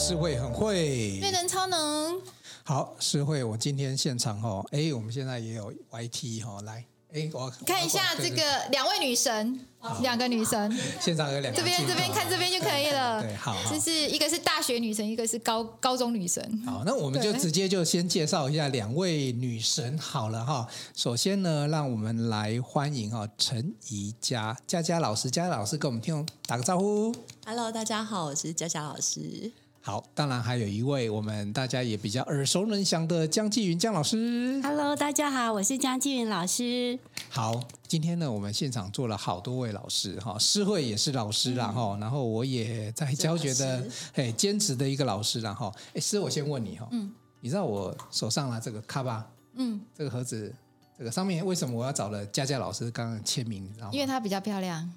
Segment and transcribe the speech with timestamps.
[0.00, 2.18] 诗慧很会，瑞能超能。
[2.64, 6.82] 好，诗慧，我今天现场哦，哎，我们现在也有 YT 哈，来。
[7.12, 9.60] 哎，我看一下这个两位女神，
[10.00, 13.20] 两个女神，现场有两个，这边这边看这边就可以了。
[13.22, 16.42] 对，好，这是一个是大学女神，一个是高高中女神。
[16.64, 20.66] 好，那我们就直接就先介绍一下两位女神好了哈。
[20.96, 27.14] 首先呢，让我们来欢迎哈陈怡佳佳佳老师，佳佳老师跟我们听众打个招呼。
[27.44, 29.52] Hello，大家好，我是佳佳老师。
[29.82, 34.60] 好，当然还有一位我们大家也比较耳熟能详的江继云江老师。
[34.62, 36.98] Hello，大家好，我是江继云老师。
[37.30, 37.58] 好，
[37.88, 50.54] 今天呢，我们现场坐了好多位老师哈，诗慧也是老师啦哈，然后我也在教学的嘿兼职的一个老师然后，哎，诗，我先问你哈，嗯，你知道我手上拿这个卡吧，嗯，这个盒子，
[50.98, 53.64] 这个上面为什么我要找了佳佳老师刚刚签名？
[53.64, 53.92] 你知道吗？
[53.94, 54.92] 因为她比较漂亮。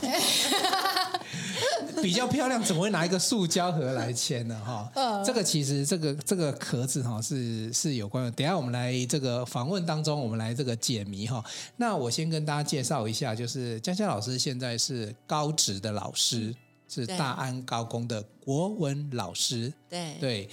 [2.02, 4.60] 比较漂亮，怎么会拿一个塑胶盒来签呢？
[4.64, 8.30] 哈，这个其实这个这个壳子哈是是有关的。
[8.30, 11.44] 等下我们来这个访问当中，我们来这个解谜哈。
[11.76, 16.54] 那我先跟大家介绍一下，就是佳佳老师现在是高职的老师，
[16.88, 19.72] 是大安高工的国文老师。
[19.88, 20.48] 对对，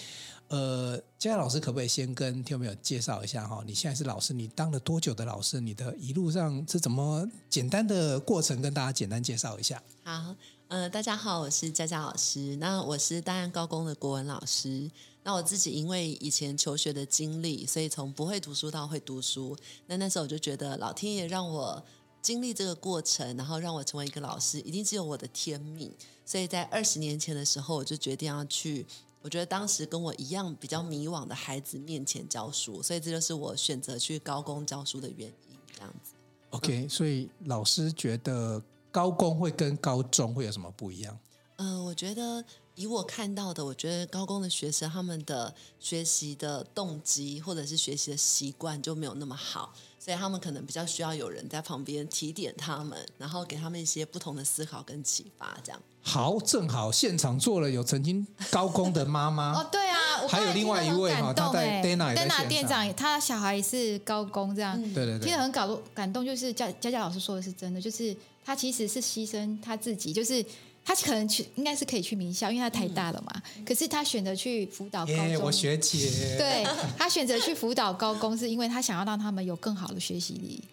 [0.49, 3.63] 呃，佳佳老师可不可以先跟听众朋友介绍一下哈？
[3.65, 5.59] 你现在是老师，你当了多久的老师？
[5.59, 9.81] 你的一路上是怎么简单的过程，跟大家简单介绍一下。
[10.03, 10.35] 好。
[10.69, 12.57] 呃，大家好，我是佳佳老师。
[12.57, 14.91] 那我是大安高工的国文老师。
[15.23, 19.55] 那我自己因为以前求学的经历，所以从不会读书到会读书。
[19.85, 21.81] 那那时候我就觉得，老天爷让我
[22.21, 25.89] 经历这个过程，然后让我成为一个老师，一定是有我的天命。
[26.25, 28.85] 所以在二十年前的时候，我就决定要去。
[29.21, 35.57] 我觉得当时跟我一样比较迷惘的孩子面前教书，所以这就是我选择去高工教书的原因。
[35.75, 36.13] 这样子。
[36.51, 38.61] OK，嗯，所以老师觉得。
[38.89, 41.19] 高工会跟高中会有什么不一样？
[41.57, 42.43] 嗯、呃，我觉得
[42.73, 49.71] 以我看到的，我觉得高工的学生他们的学习的动机或者是学习的习惯就没有那么好，
[50.07, 55.57] 所以他们可能比较需要有人在旁边提点他们，然后给他们一些不同的思考跟启发。
[55.61, 55.81] 这样。
[56.01, 59.51] 好，正好现场坐了有曾经高工的妈妈。
[59.59, 68.15] 哦，对啊，还有另外一位哈，他在 Dana Dana 店长，他小孩也是高工，这样、嗯、对对对，听得很感动，感动就是佳佳佳老师说的是真的，就是。
[68.47, 70.41] 他其实是牺牲他自己，就是
[70.87, 73.41] 他可能去应该是可以去名校，因为他太大了嘛。
[73.57, 76.37] 嗯、可是他选择去辅导高中，yeah, 我学姐。
[76.37, 76.65] 对，
[76.97, 80.63] 他选择去辅导高工，是因为他想要让他们有更好的学习力。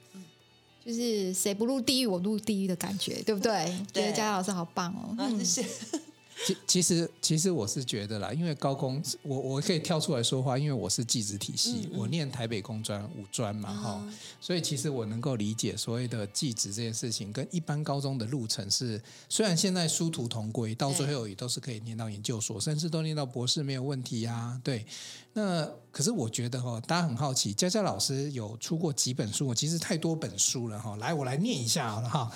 [0.87, 3.65] 就是谁不入地狱，我入地狱的感觉，对不对？
[3.93, 5.17] 对，觉得佳佳老师好棒哦。
[5.19, 5.69] 嗯，谢谢。
[6.45, 24.61] 其其实其实我是觉得啦，因为高工我我可以跳出来说话，因为我是技职体系，我念台北工专五专嘛哈，哦，所以其实我能够理解所谓的技职这件事情，跟一般高中的路程是，虽然现在殊途同归，到最后也都是可以念到研究所，甚至都念到博士没有问题啊。
[24.63, 24.85] 对，
[25.33, 29.55] 那可是我觉得哈，大家很好奇，佳佳老师有出过几本书？
[29.55, 32.31] 其实太多本书了哈，来我来念一下好了哈。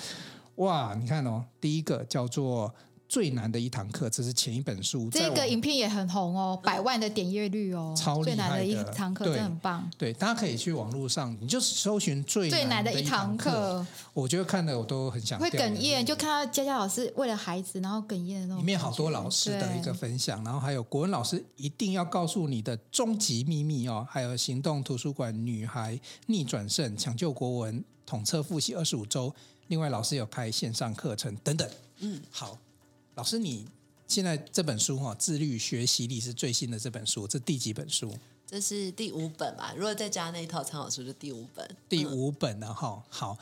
[0.55, 2.73] 哇，你看哦，第一个叫做。
[3.09, 5.09] 最难的一堂课，这是前一本书。
[5.09, 8.35] 这个影片也很红哦，百万的点阅率哦，超厉害的。
[8.35, 9.91] 最难的一堂课真的很棒。
[9.97, 13.83] 对，大家可以去网络上，你就搜寻最最难的一堂课。
[14.13, 15.39] 我觉得看的我都很想。
[15.39, 18.61] 会哽咽，就看到佳佳老师为了孩子，然后哽咽的那种。
[18.61, 29.33] 里面好多老师的一个分享，然后还有国文老师一定要告诉你的终极秘密哦，还有行动图书馆女孩逆转胜抢救国文统测复习二十五周，
[29.69, 31.67] 另外老师有开线上课程等等。
[32.01, 32.55] 嗯，好。
[33.19, 33.67] 老师，你
[34.07, 38.09] 现在这本书哈，《自律学习力》是最新的这本书，这第几本书？
[38.47, 39.73] 这是第五本吧？
[39.75, 41.69] 如果再加那一套参考书，就第五本。
[41.89, 43.03] 第五本了哈。
[43.09, 43.37] 好，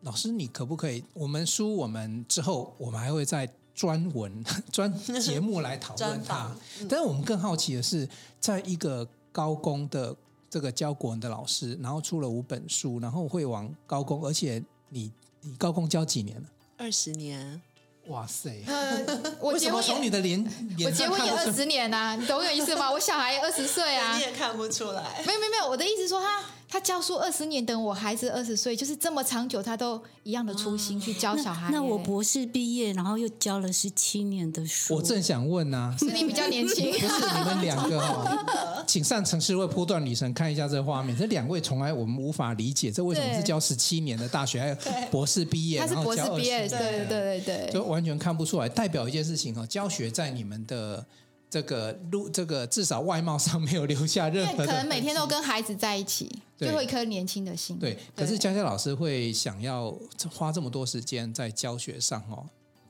[0.00, 1.04] 老师，你可不可以？
[1.12, 4.90] 我们书我们之后，我们还会再专文 专
[5.20, 6.56] 节目来讨论它。
[6.88, 8.08] 但是我们更好奇的是，
[8.40, 10.16] 在一个高工的
[10.48, 15.12] 这个教国文的老师，然后出了五本书，然后会往高工，而且你
[15.42, 16.48] 你高工教几年了？
[16.78, 17.60] 二十年。
[18.08, 18.50] 哇塞！
[18.66, 18.98] 呃，
[19.40, 20.42] 我结婚从你的脸，
[20.84, 22.90] 我结婚也二十年呐，啊，你懂我意思吗？
[22.90, 25.02] 我小孩也二十岁啊， 你也看不出来。
[25.26, 26.40] 没有没有没有，我的意思说他。
[26.70, 31.70] 他教书二十年，等我孩子二十岁，就是这么长久，他都一样的初心去教小孩。
[31.72, 34.94] 那，那我博士毕业，然后又教了十七年的书。
[34.94, 36.92] 我正想问呢、啊，是你比较年轻？
[36.92, 41.16] 不是你们两个哈、哦，请上城市会波段女神看一下这个画面。
[41.16, 44.76] 这两位从来我们无法理解，这为什么是教十七年的大学，还有
[45.10, 48.68] 博士毕业， 他是博士毕业，对对对对，就完全看不出来。
[48.68, 51.06] 代表一件事情哈，教学在你们的。
[51.50, 54.66] 这个路，这个至少外貌上没有留下任何。
[54.66, 57.78] 可能每天都跟孩子在一起，最后一颗年轻的心。
[57.78, 59.96] 对，可是佳佳老师会想要
[60.30, 62.44] 花这么多时间在教学上哦。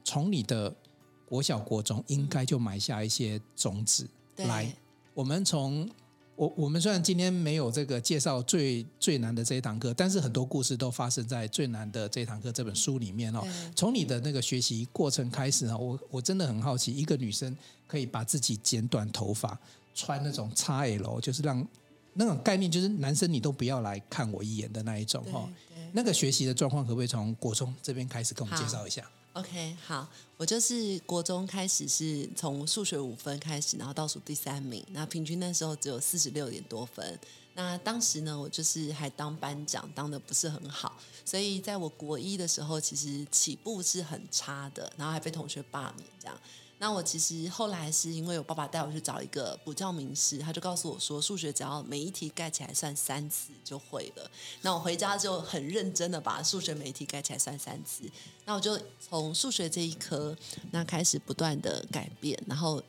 [0.05, 0.75] 从你的
[1.25, 4.09] 国小国中应该就埋下一些种子。
[4.35, 4.75] 对来，
[5.15, 5.89] 我们从
[6.39, 13.43] 我我们虽然今天没有这个介绍最最难的这一堂课，但是很多故事都发生在最难的这一堂课这本书里面哦。
[13.75, 17.55] 从你的那个学习过程开始啊，我我真的很好奇，一个女生
[17.89, 19.59] 可以把自己剪短头发，
[19.97, 21.67] 穿那种 XL，就是让
[22.15, 25.49] 那种概念，就是男生你都不要来看我一眼的那一种哈。
[25.91, 29.03] 那个学习的状况，可不可以从国中这边开始跟我们介绍一下
[29.35, 37.19] ？OK，好，我就是国中开始是从数学五分开始，然后倒数第三名，那平均那时候只有四十六点多分。
[37.55, 46.41] 那当时呢，我就是还当班长，当的不是很好，所以在我国一的时候，其实起步是很差的，然后还被同学罢免这样。
[46.81, 54.31] 那我其实后来是因为我爸爸带我去找一个补教名师，他就告诉我说，数学只要每一题盖起来算三次就会了。
[54.63, 58.05] 那我回家就很认真的把数学每一题盖起来算三次。
[58.45, 60.37] 那我就从数学这一科
[60.71, 62.83] 那开始不断的改变，然后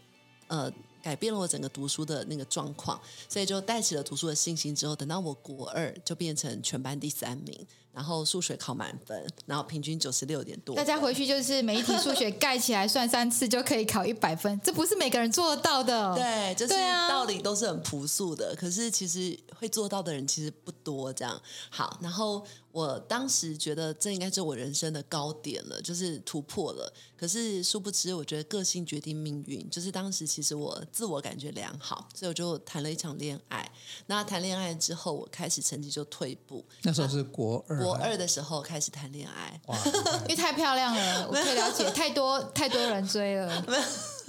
[0.48, 0.72] 呃
[1.02, 4.76] 改变了我整个读书的那个状况，所以就带起了读书的信心。
[4.76, 7.66] 之后等到我国二就变成全班第三名。
[7.92, 10.76] 然后数学考满分，然后平均九十六点多。
[10.76, 16.14] 大家回去就是每一题数学盖起来算三次就可以考一百分，这不是每个人做得到的。
[16.16, 16.74] 对，就是
[17.10, 21.12] 道理都是很朴素的，可是其实会做到的人其实不多。
[21.12, 21.42] 这样
[21.72, 22.46] 好，然后。
[22.72, 26.94] 我当时觉得这应该是我人生的高点了，就是突破了。
[27.18, 29.68] 可是殊不知，我觉得个性决定命运。
[29.70, 33.70] 就是当时其实我自我感觉良好，所以我就谈了一场恋爱。
[34.06, 36.64] 那谈恋爱之后，我开始成绩就退步。
[36.84, 39.78] 那时候是国二，国二的时候开始谈恋爱，哇
[40.24, 43.66] 因为太漂亮了，我可以了解，太多太多人追了。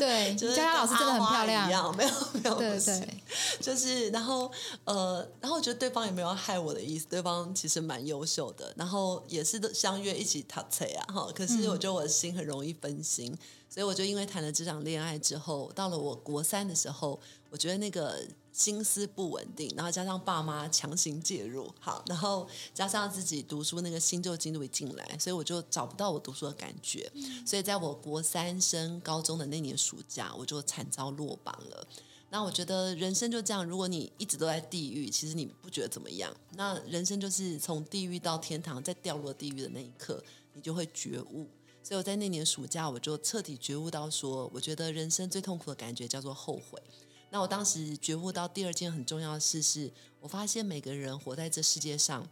[0.01, 1.69] 对， 佳佳老师真的很漂亮。
[1.69, 3.23] 一样，没有 没有，对对，
[3.61, 4.51] 就是然后
[4.85, 11.29] 呃，然后我觉得对方也没有害我的意思，对方其实蛮优秀的，然后也是相约一起谈菜啊哈。
[11.35, 13.39] 可是我觉得我的心很容易分心，嗯、
[13.69, 17.21] 所以我就因为谈了这场恋爱之后，到了我国三的时候，
[17.51, 18.19] 我觉得那个。
[18.53, 27.11] 心思不稳定，然后加上爸妈强行介入，好，然后加上自己读书那个新旧进度一进来，所以我就找不到我读书的感觉。
[27.47, 31.87] 所以在我国三升高中的那年暑假，我就惨遭落榜了。
[32.33, 36.33] 那我觉得人生就这样，如果你一直都在地狱，其实你不觉得怎么样。
[36.55, 40.23] 那人生就是从地狱到天堂，在掉落地狱的那一刻，
[40.55, 41.49] 你就会觉悟。
[41.83, 46.81] 所以我在那年暑假，我就彻底觉悟到说，我觉得人生最痛苦的感觉叫做后悔。
[47.31, 49.91] 那我当时觉悟到第二件很重要的事是，
[50.21, 52.29] 我发现每个人活在这世界上，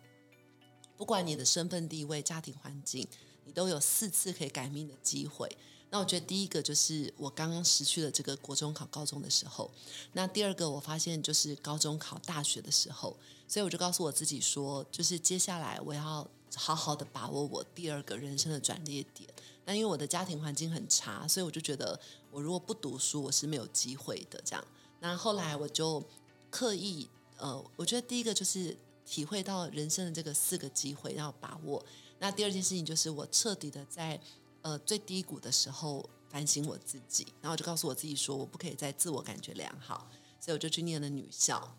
[0.96, 3.06] 不管你的身份地位、家庭环境，
[3.44, 5.48] 你都有四次可以改命的机会。
[5.90, 9.70] 那我觉得第一个就是我刚刚失去了这个国中考高中的时候，
[10.12, 13.16] 那第二个我发现就是高中考大学的时候，
[13.46, 19.30] 所以我就告诉我自己说，就是接下来我要好好的把握我第二个人生的转捩点。
[19.64, 21.98] 那因为我的家庭环境很差，所以我就觉得
[22.30, 24.64] 我如果不读书，我是没有机会的这样。
[25.00, 26.04] 那后来我就
[26.50, 31.84] 刻意，呃，我觉得第一个就是体会到人生的这个四个机会要把握。
[32.18, 34.20] 那第二件事情就是我彻底的在
[34.62, 40.08] 呃最低谷的时候反省我自己，然后我就告诉我自己说，我不可以再自我感觉良好，
[40.40, 41.76] 所以我就去念了女校，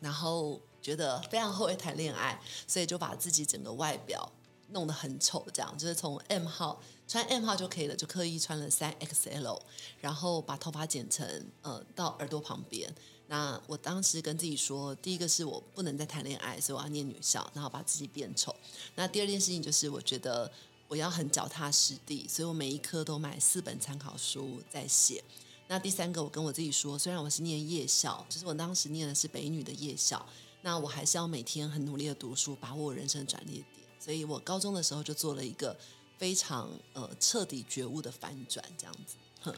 [0.00, 4.32] 然后觉得非常后悔谈恋爱，所以就把自己整个外表
[4.70, 6.80] 弄得很丑，这样就是从 M 号。
[7.10, 9.60] 穿 M 号就可以了，就刻意穿了三 XL，
[10.00, 11.26] 然后把头发剪成
[11.60, 12.88] 呃到耳朵旁边。
[13.26, 18.54] 那我当时跟自己说，第一个是我不能再谈恋爱，所以我要念女校，然后把自己变丑。
[18.94, 20.48] 那第二件事情就是我觉得
[20.86, 25.20] 我要很脚踏实地，所以我每一科都买四本参考书在写。
[25.66, 30.24] 那第三个，我跟我自己说，虽然我是念夜校，就是我当时念的是北女的夜校，
[30.62, 33.64] 那我还是要每天很努力的读书，把握我人生转捩点。
[33.98, 35.76] 所以我高中的时候就做了一个。
[36.20, 39.16] 非常呃彻底觉悟的反转，这样子。
[39.40, 39.54] 哼，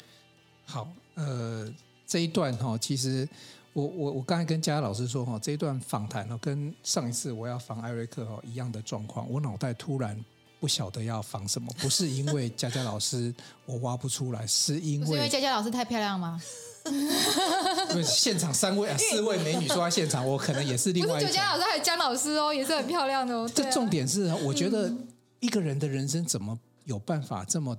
[0.64, 1.68] 好，呃，
[2.06, 3.28] 这一段哈，其实
[3.72, 10.16] 我我我刚才跟佳佳老师说哈，这一段访谈呢，跟上一次我要访艾瑞克哈一样的状况，我脑袋突然
[10.60, 13.34] 不晓得要防什么，不是因为佳佳老师
[13.66, 16.40] 我挖不出来，是因为是因为佳佳老师太漂亮吗？
[16.84, 21.24] 因为现场三位啊四位美女坐在现场，我可能也是另外一。
[21.24, 23.50] 不是佳佳老师，还有姜老师哦，也是很漂亮的哦。
[23.52, 24.94] 这重点是，我觉得。
[25.42, 27.76] 嗯一个人的人生怎么有办法这么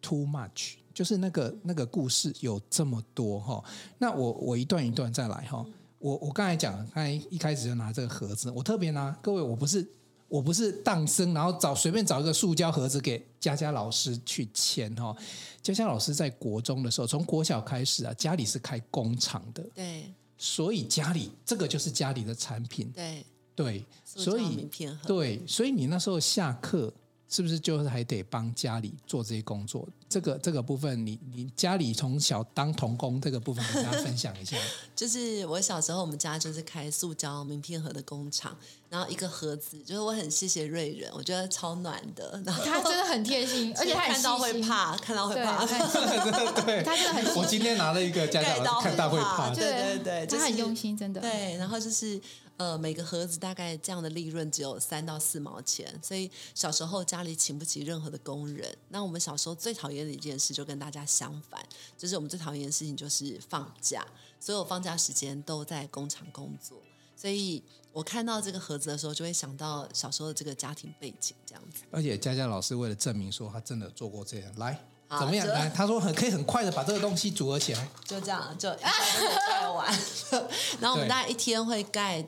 [0.00, 0.76] too much？
[0.94, 3.62] 就是那个那个故事有这么多哈。
[3.98, 5.66] 那我我一段一段再来哈。
[5.98, 9.86] 我我刚才讲，刚才一开始就拿这个盒子，我特别拿各位，我不是
[10.28, 15.14] 我不是当生，然后找随便找一个塑胶盒子给佳佳老师去签哈。
[15.60, 23.22] 佳佳老师在国中的时候，从国小开始啊，家里是开工厂的，对，所以家里这个就是家里的产品，对
[23.62, 24.68] 对，所以
[25.06, 26.92] 对，所以你那时候下课。
[27.32, 29.88] 是不是就是还得帮家里做这些工作？
[30.08, 34.56] 这个这个部分你，你你家里从小当童工这个部分，跟大家分享一下。
[34.96, 38.56] 就是我小时候，我们家就是开塑胶名片盒的工厂，
[38.88, 42.42] 然后一个盒子，就是我很谢谢瑞仁，我觉得超暖的。
[42.44, 45.64] 然后他真的很贴心， 而且他看到会怕，看到会怕。
[45.64, 47.36] 对，对 他真的很。
[47.36, 49.54] 我今天拿了一个家长，看到会怕。
[49.54, 51.20] 对对对，他很用心，真的。
[51.20, 52.20] 对，然后就是。
[52.60, 58.76] 呃，每个盒子大概这样的利润只有三到四毛钱，所以小时候家里请不起任何的工人。
[58.90, 61.58] 那我们小时候最讨厌的一件事，就跟大家相反，
[61.96, 64.06] 就是我们最讨厌的事情就是放假，
[64.38, 66.76] 所有放假时间都在工厂工作。
[67.16, 71.84] 所以我看到这个盒子的时候，就会想到小时候的这个家庭背景这样子。
[71.90, 75.46] 而且佳佳老师为了证明说他真的做过这样，来怎么样？
[75.48, 79.98] 来，他说很可以很快的把这个东西组合起来，就这样就盖完。
[80.78, 82.22] 然后我们大概一天会盖。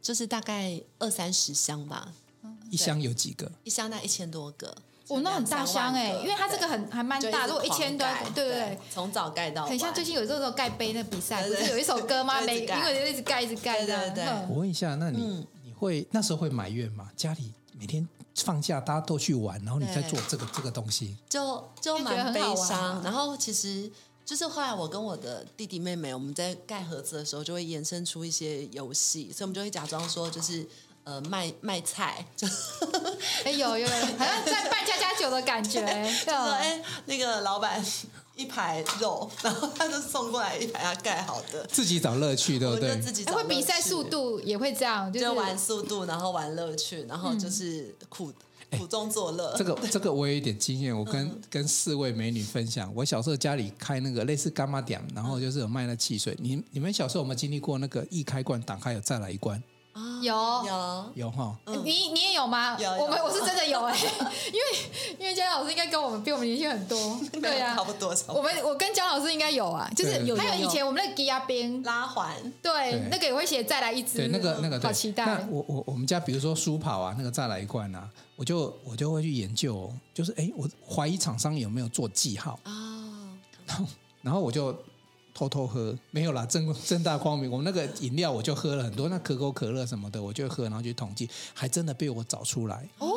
[0.00, 2.12] 就是大概二三十箱吧，
[2.70, 3.50] 一箱有几个？
[3.64, 4.74] 一箱大概一千多个，
[5.08, 12.40] 哦，那很大箱哎，因为它这个很还蛮大，如果一千多，对对对，从早盖到，很像最近有这种盖杯的比赛，不是有一首歌吗？
[12.40, 14.10] 每因为一直盖一直盖的。
[14.10, 17.10] 对，我问一下，那你你会那时候会埋怨吗？
[17.16, 23.02] 家里每天放假大家都去玩，然后你在做这个这个东西，就就蛮悲伤。
[23.02, 23.90] 然后其实。
[24.28, 30.68] 就是后来我跟我的弟弟妹妹，我们在盖盒子的时候，就会延伸出一些游戏，所以我们就会假装说，就是
[31.04, 32.46] 呃卖卖菜，就
[33.44, 35.80] 哎有有有，好像在办家家酒的感觉，
[36.26, 37.82] 就说哎那个老板
[38.36, 43.00] 一排肉，然后他就送过来一排他盖好的，自己找乐趣对不对？
[43.00, 48.30] 自己找会比赛速度也会这样，就是玩速度，然后玩乐趣，然后就是苦。
[48.76, 52.92] 苦中作乐，这个 这个我有一点经验，我跟、嗯、跟四位美女分享。
[52.94, 56.36] 我小时候家里开那个类似干妈店，然后就是有卖那汽水。
[56.40, 59.62] 你你们小时候有没有经历过那个一开罐打开有再来一罐？
[60.22, 60.34] 有。
[60.66, 61.04] 有。
[61.14, 62.76] 有哈，你你也有吗？
[62.78, 63.96] 有，我们我是真的有哎，
[64.52, 68.14] 因为因为姜老师应该跟我们比我们年轻很多， 对呀，差不多。
[68.28, 72.30] 我们我跟姜老师应该有啊，就是有还有以前我们那个鸡鸭冰拉环，
[72.62, 75.24] 对，那个也会写再来一支，对，那个那个好期待。
[75.24, 82.58] 那我我我们家比如说书跑啊，那个再来一罐啊，我就我就会去研究，就是哎，我怀疑厂商有没有做记号。
[82.62, 82.72] 啊，
[83.66, 83.84] 然后
[84.22, 84.76] 然后我就。
[85.38, 87.48] 偷偷喝没有啦，正正大光明。
[87.48, 92.88] 我那个饮料我就喝了很多，那可口可乐什么的我就喝，然后去统计，还真的被我找出来。
[92.98, 93.08] 哦，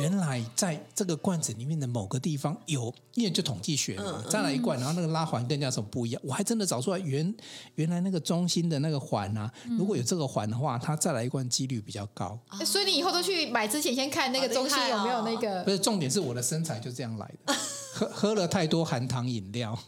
[0.00, 7.34] 原来在这个罐子里面的某个地方有，因为就统计学嘛，再来一罐，然后那个拉环跟人家什么不一样，我还真的找出来原
[7.76, 12.38] 原来那个中心的那个环啊，如果有这个环的话，它再来一罐几率比较高。
[12.66, 15.64] 所以你以后都去买之前先看那个中心有没有那个。
[15.64, 17.54] 不是重点是我的身材就这样来的，
[17.94, 19.78] 喝喝了太多含糖饮料。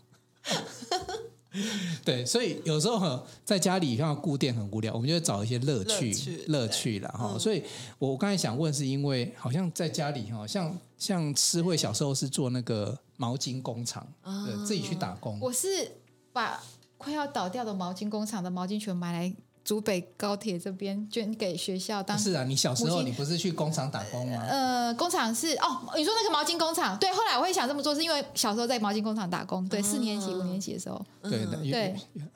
[2.04, 6.12] 对，所以有时候在家里像固电很无聊，我们就会找一些乐趣
[6.48, 7.38] 乐趣了哈。
[7.38, 7.62] 所以
[7.98, 15.38] 我刚才想问，是因为好像在家里哈，像像诗慧小时候是做那个毛巾工厂，对，自己去打工。
[15.40, 15.90] 我是
[16.32, 16.62] 把
[16.96, 19.34] 快要倒掉的毛巾工厂的毛巾全买来。
[19.64, 24.42] 竹北高铁这边捐给学校当是啊，你小时候你不是去工厂打工吗？
[24.48, 27.10] 呃，工厂是哦，你说那个毛巾工厂，对。
[27.12, 31.94] 后来我会想这么做，是因为小时候在毛巾工厂打工，对，四年级、五年级的时候，对的，对。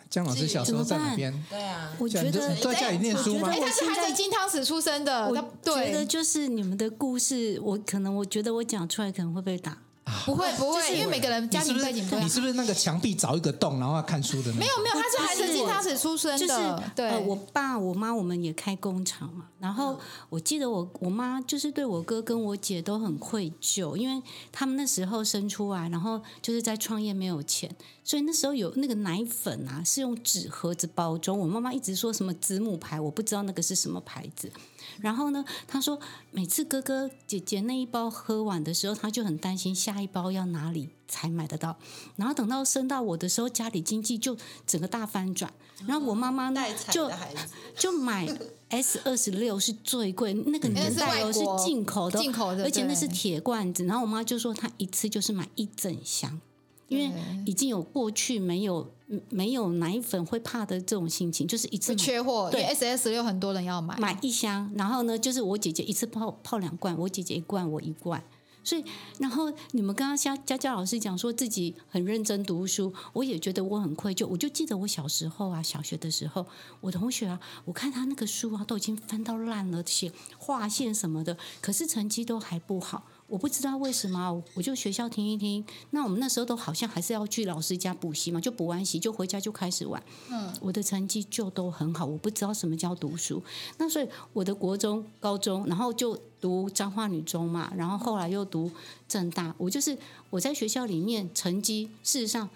[0.09, 1.33] 姜老师小时候在哪边？
[1.50, 3.50] 对啊，我觉得在家里念书吗？
[3.50, 9.76] 他是还是金汤匙出生的，我觉得就是你们的故事，我可能我觉得我讲出来可能会被打。
[10.25, 12.25] 不会不会，因为每个人家庭背景不一样。
[12.25, 14.52] 你是不是那个墙壁凿一个洞，然后要看书的？
[14.52, 16.82] 没有没有，他是还是金汤匙出生的。
[16.94, 19.46] 对，我爸我妈我们也开工厂嘛。
[19.58, 19.98] 然后
[20.28, 24.22] 我记得我我妈就是对我哥跟我姐都很愧疚，因为
[24.52, 31.36] 他们那时候生出来，然后就是在创业没有钱，所以那时候有那个奶粉啊是用纸盒子包装。
[31.36, 34.52] 我妈妈一直说什么子母牌，我不知道那个是什么牌子。
[35.00, 35.98] 然后呢，她说
[36.30, 41.76] 每次哥哥姐姐那一包喝完的时候，她就很担心下一包要哪里才买得到。
[42.16, 44.36] 然后等到生到我的时候，家里经济就
[44.66, 45.52] 整个大翻转。
[45.86, 47.10] 然后我妈妈呢，就
[47.76, 48.26] 就买
[48.68, 53.84] S 二十六是最贵，那个年代哦是进口的，进口的，而且那是铁罐子。
[53.84, 56.40] 然后我妈就说，她一次就是买一整箱，
[56.88, 57.10] 因为
[57.44, 58.90] 已经有过去没有。
[59.28, 62.50] 没有奶粉会怕的这种心情，就是一次缺货。
[62.50, 64.68] 对，S S 六很多人要买，买一箱。
[64.74, 68.20] 然后呢，就是我姐姐一次泡泡两罐，我姐姐一罐，我一罐。
[68.66, 68.85] 所以，
[69.20, 74.26] 然后你们刚刚像佳佳老师讲说自己很认真读书，我也觉得我很愧疚。
[74.26, 76.44] 我就记得我小时候啊，小学的时候，
[76.80, 83.04] 我同学啊，我看他那个书啊，都已经翻到烂了，写划线什么的，可是成绩都还不好。
[83.28, 85.64] 我不知道为什么，我就学校听一听。
[85.90, 90.00] 那我们那时候都好像还是要去老师家补习嘛，就补完习就回家就开始玩。
[90.30, 93.42] 嗯，我的成绩就都很好，我不知道什么叫读书。
[93.78, 98.71] 那所以我的国中、高中，然后就读彰化女中嘛，然后后来又读
[99.09, 99.52] 政大。
[99.59, 99.99] 我就是
[100.30, 102.49] 我在学校里面成绩事实上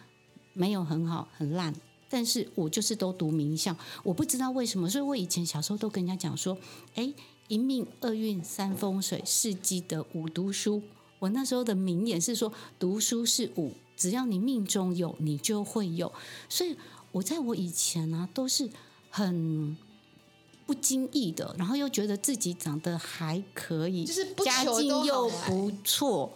[0.53, 1.75] 没有很好，很烂，
[2.09, 3.77] 但是我就是都读名校。
[4.05, 6.57] 我不知道为什么，所以我以前小时候都跟人家讲说，
[6.95, 7.12] 哎。
[7.50, 10.80] 一命二运三风水，四积德五读书。
[11.19, 16.12] 我那时候的名言是说，读书是五，只要你命中有，你就会有。
[16.49, 16.76] 所以
[17.11, 18.71] 我在我以前呢、啊，都是
[19.11, 19.76] 很
[20.64, 26.33] 不经意的，然后又觉得自己长得还可以，就是家境又不错，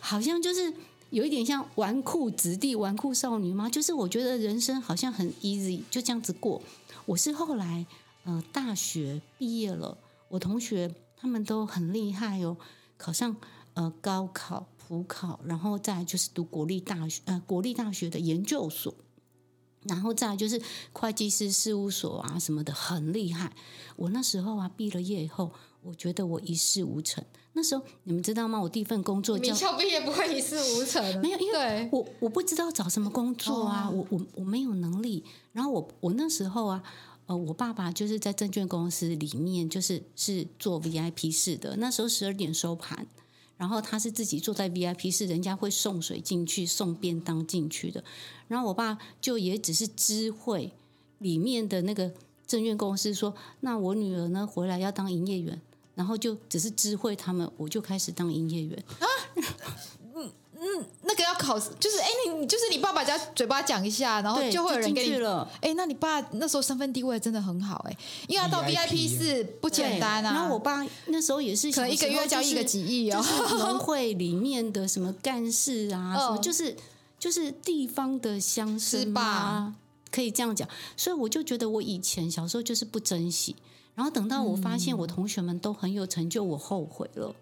[0.00, 0.70] 好像就是
[1.08, 3.70] 有一点像纨绔子弟、纨绔少女吗。
[3.70, 6.60] 就是我觉得人生好像很 easy，就这样子过。
[7.06, 7.86] 我是后来
[8.24, 9.96] 呃大学毕业了。
[10.28, 12.56] 我同学他们都很厉害哦，
[12.96, 13.36] 考上
[13.74, 18.94] 呃高考、普考，然后再就是读国立大学呃国立大学的研究所，
[19.84, 20.60] 然后再就是
[20.92, 23.52] 会计师事务所啊什么的，很厉害。
[23.96, 25.50] 我那时候啊毕了业以后，
[25.82, 27.24] 我觉得我一事无成。
[27.54, 28.60] 那时候你们知道吗？
[28.60, 35.24] 我第一份工作叫，名校毕业不会一事无成， 没有，因为我我不知道找什么工作啊，我我我没有能力。
[35.52, 36.82] 然后我我那时候啊。
[37.28, 41.76] 呃，我爸爸就是在证券公司里面，就是是做 VIP 室的。
[41.76, 43.06] 那时候十二点收盘，
[43.58, 48.02] 然后他是自己坐在 VIP 室，人家会送水进去，送便当进去的。
[48.48, 50.72] 然后我爸就也只是知会
[51.18, 52.10] 里面的那个
[52.46, 55.60] 证券公司说，那我女儿呢回来要当营业员，
[55.94, 59.04] 然后就只是知会他们，我就开始当营业员啊。
[60.60, 65.48] 嗯，那个要考，就是哎，你就是你爸爸家嘴巴讲一下，然后就会有人给你了。
[65.60, 67.96] 哎，那你爸那时候身份地位真的很好哎，
[68.26, 70.32] 因为他到 VIP 是不简单啊。
[70.32, 73.24] 然后我爸那时候也是，可能一个月交一个几亿哦。
[73.58, 76.76] 农会里面的什么干事啊， 什么就是
[77.18, 79.72] 就是地方的乡绅吧，
[80.10, 80.68] 可以这样讲。
[80.96, 83.54] 所以我就觉得我以前小时候就是不珍惜，
[83.94, 87.34] 然后等到我发现我同学们都很有成就，我后悔了。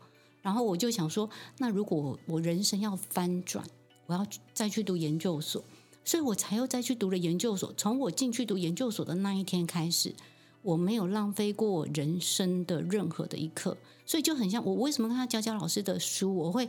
[0.46, 3.66] 然后我就想说，那如果我人生要翻转，
[4.06, 4.24] 我要
[4.54, 5.60] 再去读研究所，
[6.04, 7.74] 所以我才又再去读了研究所。
[7.76, 10.14] 从我进去读研究所的那一天开始，
[10.62, 16.68] 我没有浪费过人生的任何的一刻，所以就很像我为什么看到佳佳老师的书，我会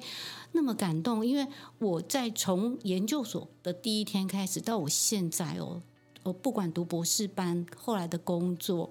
[0.54, 1.48] 那么感动，因为
[1.78, 5.84] 我在从研究所的第一天开始到我现在哦，
[6.24, 8.90] 我不管读博士班，后来的工作、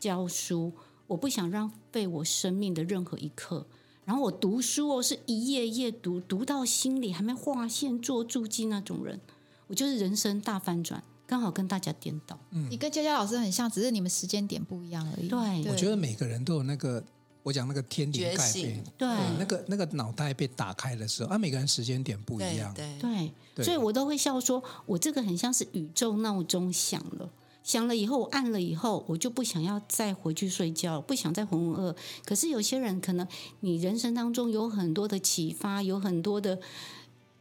[0.00, 0.72] 教书，
[1.06, 3.64] 我不想浪费我生命的任何一刻。
[4.04, 9.18] 然后我读书哦，是一页页读，读到心里还没划线做注记那种人，
[9.66, 12.38] 我就是人生大翻转，刚好跟大家颠倒。
[12.50, 15.28] 嗯，你跟佳佳老师很像，只是你们时间点不一样而已。
[15.28, 17.02] 对，我觉得每个人都有那个，
[17.42, 27.30] 我讲那个天灵盖变，对，那个那个脑袋被打开的时候，啊，每个人时间点不一样，对对，对，所以我都会笑说，我这个很像是宇宙闹钟响了。
[27.64, 31.96] 想了以后，我按了以后，我就不想要再回去睡觉，不想再浑浑噩噩。
[32.26, 33.26] 可是有些人可能，
[33.60, 36.60] 你人生当中有很多的启发，有很多的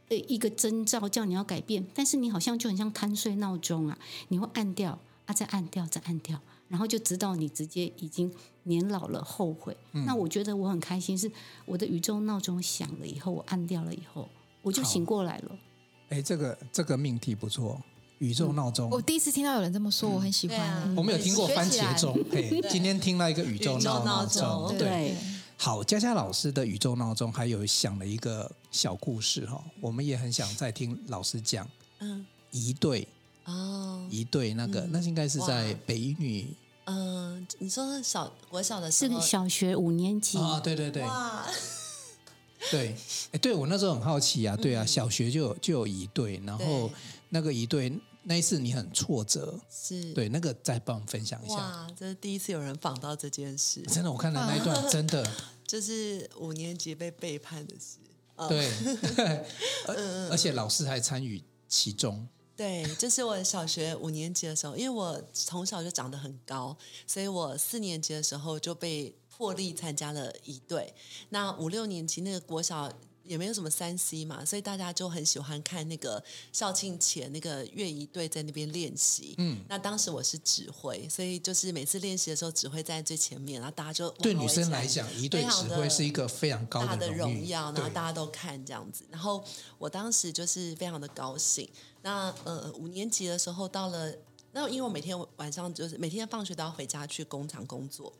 [0.07, 8.31] 呃一个征兆叫你要改变，但是你好像就很像贪睡闹钟啊，你会按掉啊，再按掉，再按掉，然后就知道你直接已经
[8.63, 9.75] 年老了，后悔。
[9.91, 10.05] 嗯。
[10.05, 11.29] 那我觉得我很开心，是
[11.65, 14.29] 我的宇宙闹钟响了以后，我按掉了以后，
[14.61, 15.57] 我就醒过来了。
[16.07, 17.81] 哎，这个这个命题不错。
[18.23, 20.95] 宇宙闹钟，我第一次听到有人这么说，我很喜欢。
[20.95, 24.73] 我没有听过番茄钟，嘿，今天听到一个宇宙闹钟。
[24.77, 25.13] 对，
[25.57, 31.69] 好，佳佳老师的宇宙闹钟还有想了一个小故事哈，我们也很想再听老师讲。
[31.99, 33.05] 嗯，一对
[33.43, 36.47] 哦，一对那个，那应该是在北一女。
[36.85, 40.37] 嗯，你说小我小的时候，是小学五年级。
[40.37, 40.61] 啊？
[40.61, 41.03] 对对对，
[42.71, 42.95] 对，
[43.33, 46.89] 哎，对我那时候很好奇啊，对啊，小学就有就有一对，然后
[47.27, 47.91] 那个仪队。
[48.23, 51.55] 那一次你很挫折，是对那个再帮我们分享一下。
[51.55, 55.29] 哇，这是第一次有人访到这件事，真的，我看了那一段真的
[55.67, 57.97] 就是五年级被背叛的事。
[58.47, 58.71] 对，
[59.87, 62.27] 而而且老师还参与其中。
[62.55, 70.93] 对，就是我小学五年级的时候，因为我从小就长得很高，所以我四年级的时候就被破例参加了一队。
[71.29, 72.91] 那五六年级那个国小。
[73.23, 79.33] 也没有什么三 C 嘛，所以大家就很喜欢看那个校庆前那个乐仪队在那边练习。
[79.37, 89.05] 嗯，那当时我是指挥，所以就是每次练习的时候，指挥在最前面，然后大家就对女生来讲，一队指挥是一个非常高的荣耀，然后大家都看这样子。
[89.09, 89.43] 然后
[89.77, 91.69] 我当时就是非常的高兴。
[92.01, 94.13] 那呃，五年级的时候到了，
[94.51, 98.11] 那因为我每天晚上就是每天放学都要回家去工厂工作，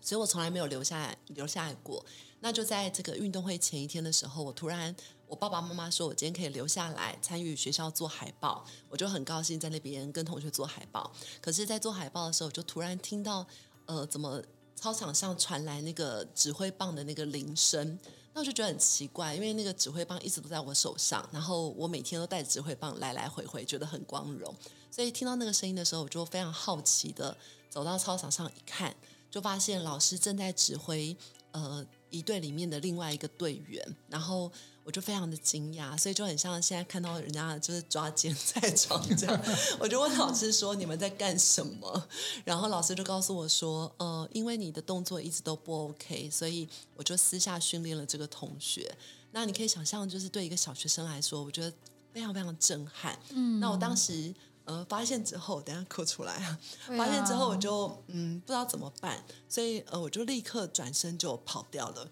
[0.00, 2.02] 所以我从来没有留下来留下来过。
[2.44, 4.94] 那就在这个运动会前一天的时候，我突然
[5.26, 11.10] 我爸爸妈妈说我今天可以留下来参与学校做海报，我就很高兴在那边跟同学做海报。
[11.40, 13.46] 可是，在做海报的时候，我就突然听到
[13.86, 14.42] 呃，怎么
[14.76, 17.98] 操场上传来那个指挥棒的那个铃声？
[18.34, 24.54] 那我就觉得很奇怪，因为那个指挥棒一直都在我手上，然后我每天都带着指挥棒来来回回，觉得很光荣。
[24.90, 27.34] 所以听到那个声音的时候，我就非常好奇的
[27.70, 28.94] 走到操场上一看，
[29.30, 31.16] 就发现老师正在指挥
[31.52, 34.50] 呃一队里面的另外一个队员，然后
[34.84, 39.44] 我就非常的惊讶，所以就很像现在看到人家就是抓奸在床这样，
[39.80, 42.08] 我就问老师说，你们在干什么？
[42.44, 48.90] 然后老师就告诉我说，呃，因为你的动作一直都不 OK，所以我就私下训练了这个同学。
[49.32, 51.72] 那你可以想象，就是对一个小学生来说，我觉得
[52.12, 53.18] 非常非常震撼。
[53.30, 54.34] 嗯，那我当时。
[54.64, 56.58] 呃，发现之后，等下哭出来啊！
[56.96, 62.08] 发现之后，我就嗯不知道怎么办，所以呃，我就立刻转身就跑掉了。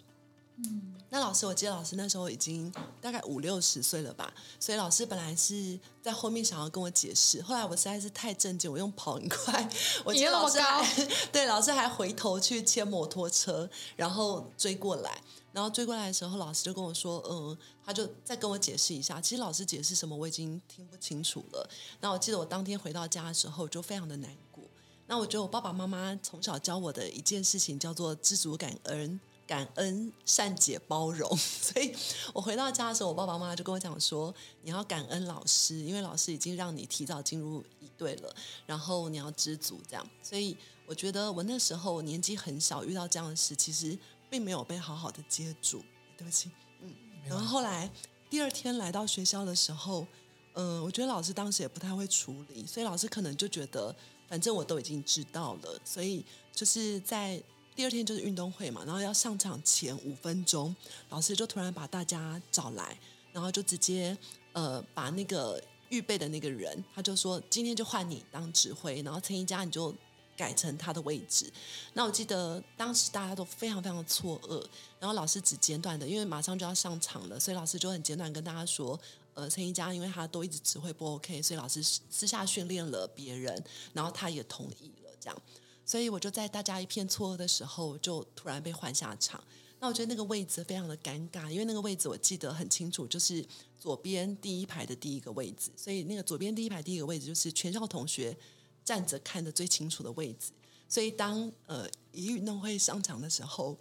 [0.58, 9.66] 嗯，那老师，我记得老师那时候已经大概五六十岁了吧，所以老师本来是在后面想要跟我解释，后来我实在是太震惊，我用跑很快，
[10.04, 15.22] 我记得老师还 对老师还回头去牵摩托车，然后追过来。
[15.52, 19.20] 然后追过来的时候，老师就跟我说：“嗯，他就再跟我解释一下。
[19.20, 21.68] 其实老师解释什么我已经听不清楚了。
[22.00, 24.64] 那我记得我当天回到家的时候就非常的难过。
[25.06, 31.28] 那我觉得我爸爸妈妈从小教我的一件事情叫做知足感恩、感恩、善解、包容。
[31.36, 31.94] 所以
[32.32, 38.34] 我回到家的时候，我爸爸妈妈就跟我讲说：你要感恩老师，因为老师已经让你提早进入一队了。
[38.64, 40.08] 然后你要知足，这样。
[40.22, 43.98] 所以我觉得我那时候年纪很小，遇到这样的事，其实。”
[44.32, 45.84] 并没有被好好的接住，
[46.16, 46.90] 对不起，嗯。
[47.28, 47.90] 然后后来
[48.30, 50.06] 第二天来到学校的时候，
[50.54, 53.94] 嗯、呃，我觉得老师当时也不太会处理，所以老师可能就觉得，
[54.26, 57.42] 反正我都已经知道了，所以就是在
[57.76, 60.74] 第二天就是运动会嘛，然后要上场前五分钟，
[61.10, 62.98] 老师就突然把大家找来，
[63.34, 64.16] 然后就直接
[64.54, 69.94] 呃把那个预备的那个人，他就说今天就换你当指挥，然后陈一佳你就。
[70.42, 71.48] 改成他的位置，
[71.92, 74.60] 那我记得当时大家都非常非常错愕，
[74.98, 78.98] 然后老师只简短的，因为马上就要上场了，所以老师就很简短跟大家说，
[79.34, 85.42] 呃，陈一佳因为他都一直指挥不 OK，所以老师私下训练了别人，然后他也同意了这样，
[85.86, 89.40] 所以我就在大家一片错愕的时候，就突然被换下场。
[89.78, 93.46] 那我觉得那个位置非常的尴尬，因为那个位置我记得很清楚，就是
[93.78, 98.36] 左边第一排的第一个位置，所以那个左边第一排第一个位置就是全校同学。
[98.84, 100.50] 站着看的最清楚的位置，
[100.88, 103.78] 所以当呃一运动会上场的时候，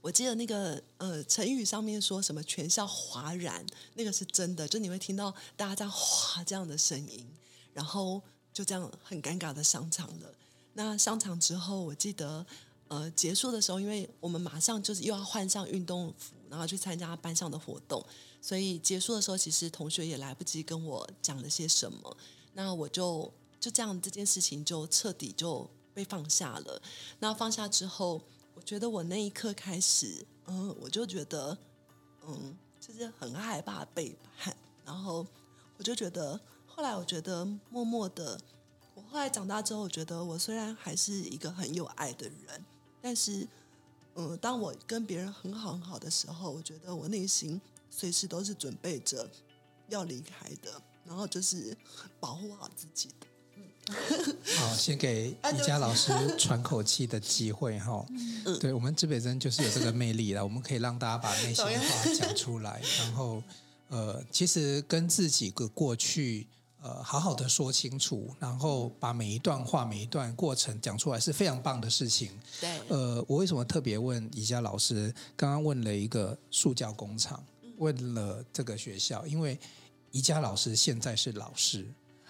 [0.00, 7.26] 我记得那个呃成语上面说什么全校哗然，那个是真的，就你会听到大家在哗这样的声音，
[7.72, 10.32] 然后就这样很尴尬的上场了。
[10.74, 12.46] 那上场之后，我记得
[12.88, 18.04] 呃结束的时候，因为我们马上就是又要换上运动服，然后去参加班上的活动，
[18.40, 22.16] 所以结束的时候，其实同学也来不及跟我讲了些什么，
[22.52, 23.32] 那我就。
[23.64, 26.82] 就这样，这件事情就彻底就被放下了。
[27.18, 28.20] 那放下之后，
[28.52, 31.56] 我觉得我那一刻开始，嗯，我就觉得，
[32.26, 34.54] 嗯，就是很害怕背叛。
[34.84, 35.26] 然后
[35.78, 38.38] 我就觉得，后来我觉得默默的，
[38.94, 42.62] 我后来长大之后，我觉得我虽然还是一个很有爱的人，
[43.00, 43.48] 但是，
[44.16, 49.26] 嗯，当我跟别人很好很好的时候，我觉得我内心随时都是准备着
[49.88, 51.74] 要离开的，然后就是
[52.20, 53.26] 保护好自己的。
[54.56, 58.04] 好， 先给宜家老师喘口气的机会哈。
[58.08, 63.42] 嗯、对我们指北针就是有这个魅力了，我们可以让大家把内心话 讲出来，然后
[63.88, 66.46] 呃，其实跟自己的过去
[66.80, 72.30] 呃好好的说清楚，然后把每一段话、每一段过程讲出来是非常棒的事情。
[72.60, 75.14] 对，呃，我为什么特别问宜家老师？
[75.36, 77.44] 刚刚问了一个塑胶工厂，
[77.76, 79.58] 问了这个学校，因为
[80.10, 81.86] 宜家老师现在是老师。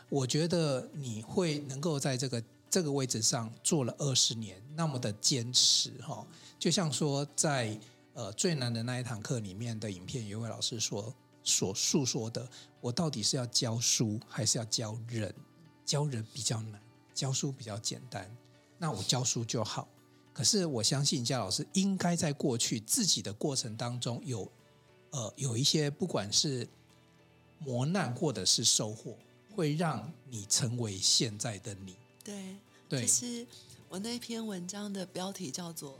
[0.08, 6.26] 我觉得你会能够在这个这个位置上做了二十年，那么的坚持哈，
[6.58, 7.78] 就像说在
[8.12, 11.12] 呃最难的那一堂课里面的影片，有位老师说
[11.42, 12.48] 所诉说的，
[12.80, 15.34] 我到底是要教书还是要教人？
[15.84, 16.80] 教人比较难，
[17.12, 18.34] 教书比较简单，
[18.78, 19.86] 那我教书就好。
[20.32, 24.50] 可是我相信佳老师应该在过去自己的过程当中有
[25.10, 26.66] 呃有一些不管是
[27.58, 29.16] 磨难或者是收获。
[29.54, 31.96] 会让你成为现在的你。
[32.24, 32.56] 对，
[32.88, 33.46] 对，其实
[33.88, 35.92] 我那篇文章的标题叫做《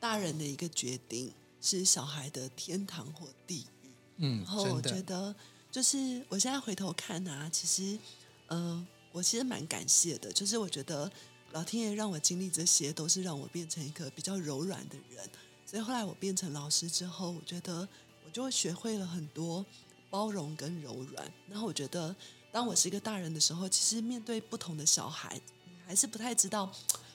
[0.00, 3.88] 大人的一个决定是小孩的天堂或地狱》。
[4.16, 5.34] 嗯，然后我觉得，
[5.70, 7.98] 就是我现在回头看啊，其实，
[8.46, 10.32] 嗯、呃，我其实蛮感谢的。
[10.32, 11.10] 就是我觉得
[11.52, 15.28] 老天爷让我经历这些，都是让我变成一个比较柔软的人。
[15.66, 17.88] 所以后来我变成老师之后，我觉得
[18.24, 19.64] 我就会学会了很多
[20.10, 21.32] 包容跟柔软。
[21.48, 22.14] 然后我觉得，
[22.54, 25.40] 当我是一个大人的时候，其实面对不同的小孩，
[25.84, 26.70] 还是不太知道。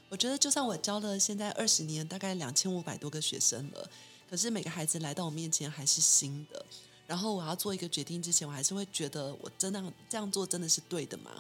[0.10, 3.90] 我觉得，就算我教了现在二十年，大概两千五百多个学生了，
[4.30, 6.66] 可是每个孩子来到我面前还是新的。
[7.08, 11.32] 然后我要做一个决定之前，我还是会觉得我真的这样做真的是对的吗？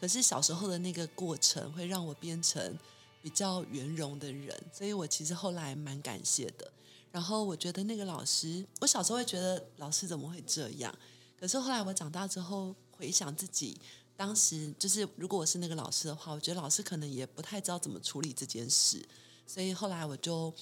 [0.00, 2.78] 可是小时候的那个过程会让我变成
[3.20, 6.72] 比较圆融的人，所以我其实后来蛮感谢的。
[7.10, 10.94] 然后我觉得那个老师，我小时候会觉得老师怎么会这样？
[11.38, 13.76] 可是后来我长大之后回想自己
[14.16, 19.04] 当时，就是如果我是那个老师的话，我觉得老师可能也不太知道怎么处理这件事，
[19.44, 20.54] 所以后来我就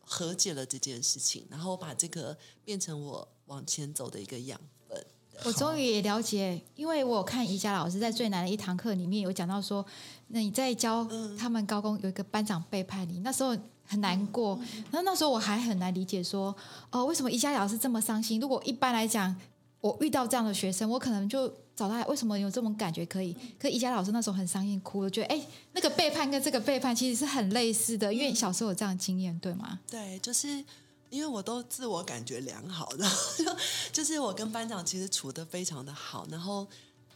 [0.00, 3.26] 和解了这件事情，然后我把这个变成我。
[3.46, 5.06] 往前走的一个养分。
[5.44, 9.86] 我终于也了解，因为我有看宜家老师在最难的一堂课里面有讲到说，
[10.26, 14.58] 那你在教他们高工有一个班长背叛你，那时候很难过。
[14.90, 16.52] 那那时候我还很难理解说，
[16.90, 18.40] 哦，为什么宜家老师这么伤心？
[18.40, 19.40] 如果一般来讲，
[19.80, 23.36] 我遇到这样的学生，我可能就找他，为什么有这种感觉可以？
[23.60, 29.78] 可宜家老师那时候很伤心哭，了觉得哎，那个背叛跟这个背叛其实是很类似的，因为小时候有这样的经验，对吗？
[29.88, 30.64] 对，就是。
[31.08, 33.56] 因为我都自我感觉良好，然后就
[33.92, 36.66] 就是我跟班长其实处的非常的好，然后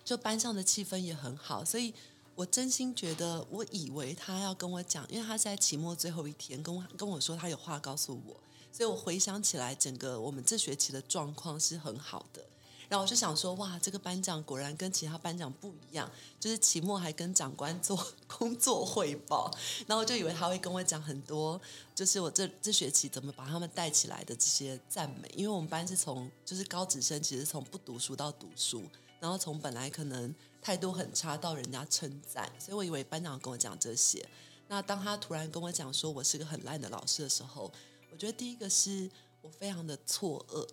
[0.04, 1.92] 就班上的气氛也很好，所以
[2.36, 8.40] 我真心觉得，我以为他要跟我讲，因为他是在期末最后一天跟我跟我说他有话告诉我，
[8.72, 12.44] 所以我回想起来，整个我们这学期的状况是很好的。
[12.90, 19.48] 然后我就想说，哇，这个班长果然跟其他班长不一样，就是期末还跟长官做 工作汇报。
[19.86, 21.58] 然后就以为他会跟我讲很多，
[21.94, 25.30] 就是我这这学期怎么把他们带起来的这些赞美。
[25.36, 28.82] 因为我们班是从就是高职生，其实从不读书到读书，
[29.20, 34.28] 然后从本来可能态度很差到人家称赞，所以我以为班长跟我讲这些。
[34.66, 37.70] 那当他突然跟我讲说我是个很烂的老师的时候，
[38.10, 39.08] 我觉得第一个是
[39.42, 40.66] 我非常的错愕。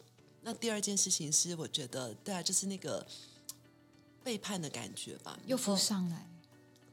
[0.48, 3.06] 那第二件事情是，我觉得对啊，就是那个
[4.24, 6.26] 背叛的感觉吧，又浮上来。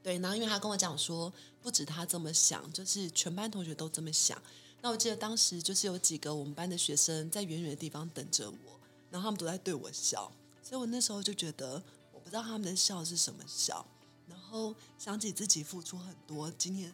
[0.03, 4.37] 对，然后因为他跟我讲说，不止他这么想，就是全班同学都这么想。
[4.81, 11.81] 那我记得当时就是有几个我们班的学生在远远的地方等着我，然后他们都在对我笑，所以我那时候就觉得，
[12.13, 13.87] 我不知道他们的笑是什么笑。
[14.27, 16.93] 然后想起自己付出很多，今天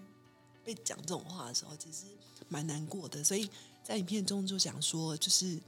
[0.63, 2.05] 被讲这种话的时候，其实
[2.51, 3.25] 蛮难过的。
[3.25, 3.49] 所以
[3.83, 5.59] 在影片中就想说，就是。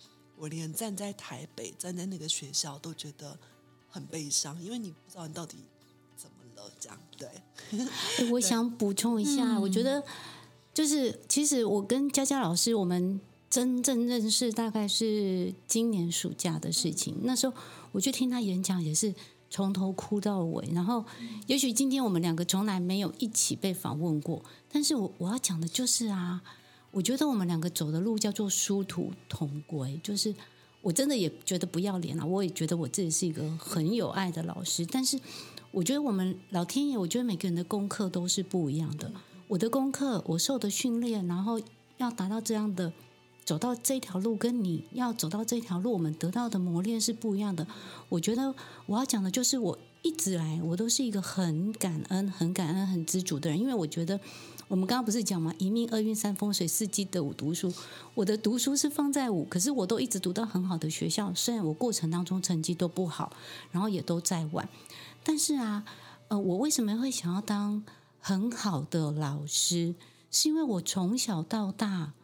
[0.42, 3.38] 我连站在台北，站在那个学校都觉得
[3.88, 5.58] 很悲伤，因为你不知道你到底
[6.16, 6.68] 怎么了。
[6.80, 7.28] 这样对，
[8.28, 10.02] 我想补充一下，我觉得
[10.74, 17.20] 就是其实我跟佳佳老师，我们真正认识大概是今年暑假的事情。
[17.22, 17.54] 那时候
[17.92, 19.14] 我去听他演讲，也是
[19.48, 20.68] 从头哭到尾。
[20.72, 21.04] 然后，
[21.46, 26.42] 也许今天我们两个从来没有一起被访问过，但是我我要讲的就是啊。
[26.92, 30.34] 我觉得我们两个走的路叫做殊途同归，就是
[30.82, 35.18] 我真的也觉得不要脸了，我也觉得我自己是一个很有爱的老师，但是
[35.70, 39.10] 我觉得我们老天爷，我觉得每个人的功课都是不一样的。
[39.48, 41.58] 我的功课，我受的训练，然后
[41.96, 42.92] 要达到这样的
[43.42, 47.66] 走到这条路，跟你要走到这条路，我们得到的磨练是不一样的。
[48.10, 54.20] 我觉得我要讲的就是，我一直来，我都是一个很感恩、很感恩、很知足的人，因为我觉得。
[54.72, 55.54] 我们刚刚不是讲吗？
[55.58, 57.70] 一命二运三风水四季的五读书。
[58.14, 61.30] 我的读书是放在五，可是我都一直读到很好的学校。
[61.34, 63.36] 虽然我过程当中成绩都不好，
[63.70, 64.66] 然后也都在玩，
[65.22, 65.84] 但是啊，
[66.28, 67.84] 呃，我为什么会想要当
[68.18, 69.94] 很好的老师？
[70.30, 72.14] 是因为我从小到大。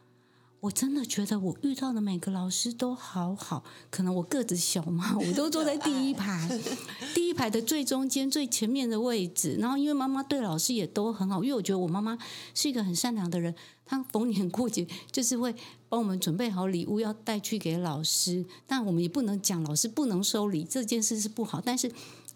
[0.61, 6.49] 我真的觉得我遇到的每个老师都好好，可能我个子小嘛，我都坐在第一排，
[7.15, 9.57] 第一排的最中间最前面的位置。
[9.61, 12.19] 然后因为妈妈对老师也都很好，因为我觉得我妈妈
[12.55, 13.55] 是一个很善良的人，
[13.87, 15.55] 她逢年过节就是会
[15.89, 18.45] 帮我们准备好礼物要带去给老师。
[18.67, 21.93] 但我们也不能讲老师不能收礼这件事是不好，但是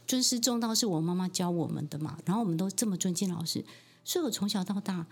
[0.06, 2.16] 尊师重道是我妈妈教我们的嘛。
[2.24, 3.64] 然后我们都这么尊敬老师，
[4.04, 5.08] 所以我从小到大。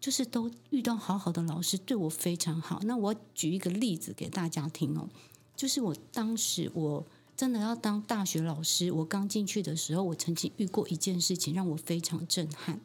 [0.00, 2.80] 就是都遇到好好的老师，对我非常好。
[2.84, 5.08] 那我举一个例子给大家听哦，
[5.56, 7.04] 就是我当时我
[7.36, 12.80] 真的要当大学老师，我刚进去的时候，我曾经遇过一件事情让我非常震撼。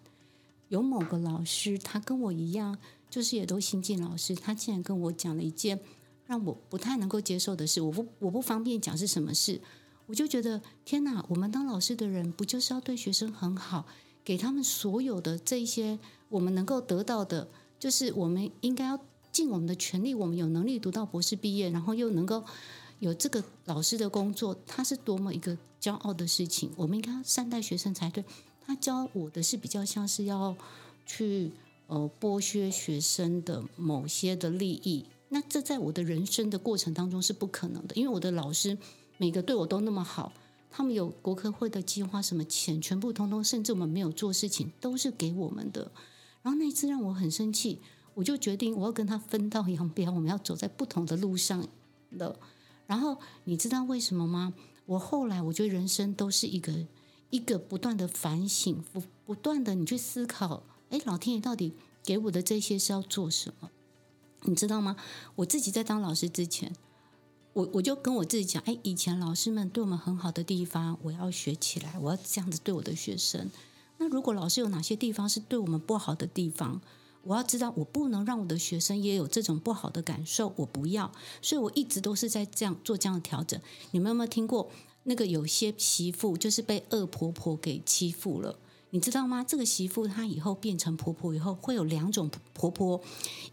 [0.70, 2.78] 有某个老师，他跟我一样，
[3.10, 5.80] 就是也都新进老师，他竟然跟我讲了一件
[6.26, 7.80] 让我不太能够接受的事。
[7.80, 9.62] 我不我不方便讲是什么事，
[10.08, 13.86] 我就觉得天哪，我们当老师的人不就是要对学生很好？
[14.24, 17.48] 给他们所有的这一些，我们能够得到的，
[17.80, 19.00] 就是我们应该要
[19.32, 20.16] 尽我们的全力。
[20.16, 22.44] 我们有能力读到博士毕业，然后又能够
[23.00, 26.72] 有这个老师的工作，他是多么一个骄傲的事情。
[26.78, 28.24] 我们应该要善待学生才对。
[28.66, 30.56] 他教我的是比较像是要
[31.06, 31.52] 去
[31.88, 35.06] 呃剥削学生的某些的利益。
[35.28, 38.78] 那这在我的人生的过程当中是不可能的，因为我的老师
[39.18, 40.32] 每个对我都那么好，
[40.76, 45.92] 他们有国科会的计划，什么钱全部通通，甚至我们没有做事情都是给我们的。
[46.42, 47.80] 然后那一次让我很生气，
[48.16, 51.64] 我就决定我要跟他分道扬镳，我们要走在不同的路上
[52.10, 52.40] 了。
[52.88, 54.56] 然后你知道为什么吗？
[54.88, 56.74] 我后来我觉得人生都是一个
[57.30, 63.70] 一个不断的反省，不不断的你去思考，哎，老天爷到底给我的这些是要做什么？
[64.42, 64.98] 你知道吗？
[65.36, 66.76] 我自己在当老师之前，
[67.54, 73.52] 我我就跟我自己讲，哎，以前老师们对我们很好的地方，我要学起来，我要这样子对我的学生。
[74.00, 76.82] 那如果老师有哪些地方是对我们不好的地方，
[77.22, 81.12] 我要知道，我不能让我的学生也有这种不好的感受，我不要。
[81.42, 83.60] 所以我一直都是在这样做这样的调整。
[83.92, 84.72] 你们有没有听过
[85.04, 88.58] 那个有些媳妇就是被恶婆婆给欺负了？
[88.90, 89.44] 你知道吗？
[89.44, 93.00] 这个媳妇她以后变成婆婆以后，会有两种婆婆，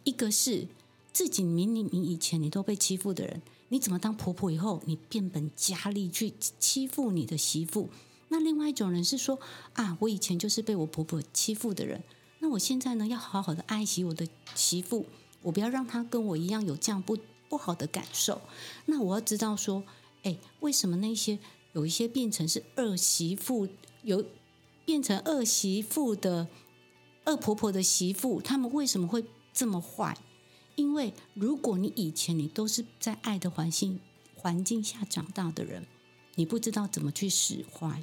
[0.05, 0.67] 一个是。
[1.13, 7.89] 自己明明你以前你都被欺负的人，你怎么当婆婆以后，你变本加厉去欺负你的媳妇？
[8.29, 9.39] 那另外一种人是说
[9.75, 12.03] 啊，我以前就是被我婆婆欺负的人，
[12.41, 15.07] 那我现在呢，要好好的爱惜我的媳妇，
[15.43, 17.17] 我不要让她跟我一样有这样不
[17.49, 18.41] 不好的感受。
[18.87, 19.85] 那我要知道说，
[20.25, 21.39] 哎，为什么那些
[21.73, 23.69] 有一些变成是二媳妇，
[24.03, 24.25] 有
[24.85, 26.49] 变成二媳妇的
[27.25, 30.17] 二婆婆的媳妇，他们为什么会这么坏？
[30.81, 34.01] 因为如果你以前你都是在爱的环境
[34.35, 35.87] 环境下长大的人，
[36.37, 38.03] 你不知道怎么去使坏，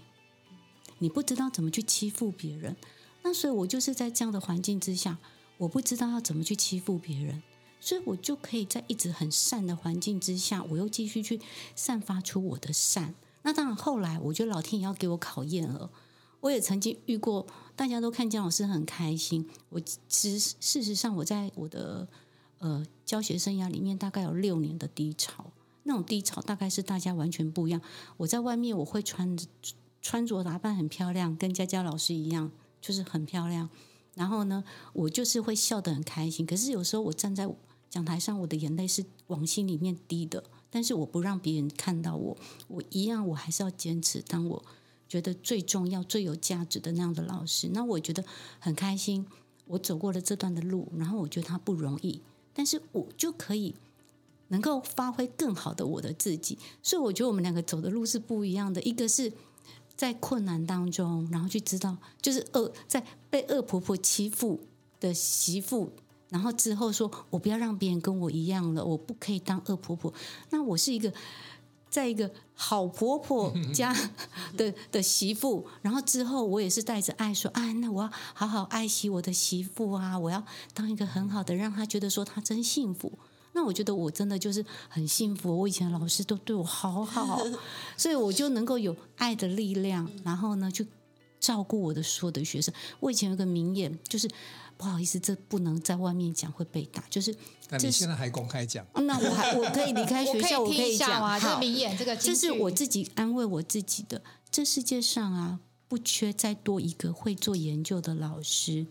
[0.99, 2.75] 你不知道怎么去欺负别人，
[3.23, 5.17] 那所以我就是在这样的环境之下，
[5.57, 7.41] 我不知道要怎么去欺负别人，
[7.81, 11.41] 所以我就可以在一直很善的环境之下，我又继续去
[11.75, 13.15] 散发出我的善。
[13.41, 15.89] 那当然后来我觉得老天也要给我考验了，
[16.41, 22.07] 我也曾经遇过，大家都看江老师很开心，我其实事实上我在我的。
[22.59, 25.51] 呃，教学生涯里面大概有六年的低潮，
[25.83, 27.79] 那种低潮大概是大家完全不一样。
[28.17, 29.37] 我在外面我会穿
[30.01, 33.69] 穿着打扮很漂亮，跟佳佳老师一样，就是很漂亮。
[34.15, 36.45] 然后呢，我就是会笑得很开心。
[36.45, 37.47] 可是有时候我站在
[37.89, 44.65] 讲台上，我的眼泪是往心里面滴的，但是我不让别人看到我，我一样我还是要坚持，当我
[45.07, 47.69] 觉得最重要、最有价值的那样的老师。
[47.71, 48.23] 那我觉得
[48.59, 49.27] 很开心，
[49.67, 52.21] 我走过了这段的路，然后我觉得他不容易。
[52.57, 53.75] 但是我就可以
[54.47, 58.81] 能够发挥更好的我的自己，所以我觉得我们两个走的路是不一样的。
[58.81, 59.31] 一个是
[59.95, 64.59] 在困难当中，然后去知道，就是恶在被恶婆婆欺负
[64.99, 65.91] 的媳妇，
[66.29, 70.11] 然后之后说我不要让别人跟我一样了，我不可以当恶婆婆。
[70.49, 71.13] 那我是一个
[71.89, 73.95] 在一个好婆婆 家
[74.55, 83.11] 的的媳妇，然后之后我也是带着爱说，哎，那我要好好爱惜我的媳妇啊，我要当一个很好的，让她觉得说她真幸福。
[83.53, 87.41] 那我觉得我真的就是很幸福，我以前老师都对我好好，
[87.97, 90.85] 所以我就能够有爱的力量，然后呢，去
[91.39, 92.73] 照顾我的所有的学生。
[92.99, 94.29] 我以前有个名言，就是。
[94.77, 97.03] 不好意思，这不能在外面讲，会被打。
[97.09, 97.35] 就是，
[97.69, 98.85] 那你现在还公开讲？
[98.93, 101.39] 那我还我可以离开学校， 我可以讲啊。
[101.39, 104.21] 这个名言，这个这是我自己安慰我自己的。
[104.51, 108.85] 这世界上啊，不缺再多一个会做研究的老师，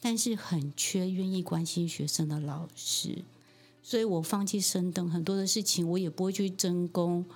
[0.00, 3.24] 但是很缺愿意关心学生的老师。
[3.82, 7.26] 所以我放弃升等很多的事情，我也不会去争功，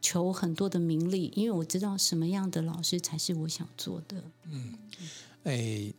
[0.00, 4.24] 求很多的名利，因为我知道什么样的老师才是我想做的。
[4.50, 4.74] 嗯，
[5.44, 5.92] 哎。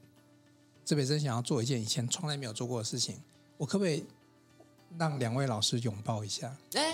[0.86, 3.15] 这边真想要做一件以前从来没有做过的事情，
[3.58, 4.04] 我可不可以
[5.00, 6.56] 让两位老师拥抱一下？
[6.74, 6.93] 哎，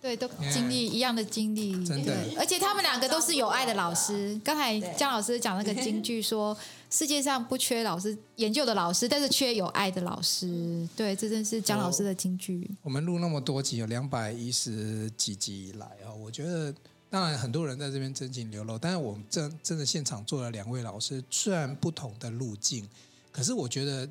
[0.00, 4.40] 对，都经历一样的经历，真的，而且他们两个都是有爱的老师。
[4.44, 6.56] 刚才江老师讲那个京剧说，
[6.90, 10.88] 世界上不缺老师研究的老师，但是缺有爱的老师。
[10.94, 12.70] 对，这真是姜老师的金句。
[12.82, 16.72] 我们录那么多集，有两百一十几集以来啊，我觉得
[17.10, 22.88] 当然很多人在这边真情流露，但是我们真真的现场做了两位老师，虽然不同的路径。
[23.34, 24.08] 可是我觉得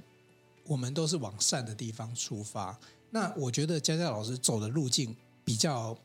[0.65, 2.77] 我们都是往善的地方出发。
[3.09, 5.97] 那我觉得佳佳老师走的路径比较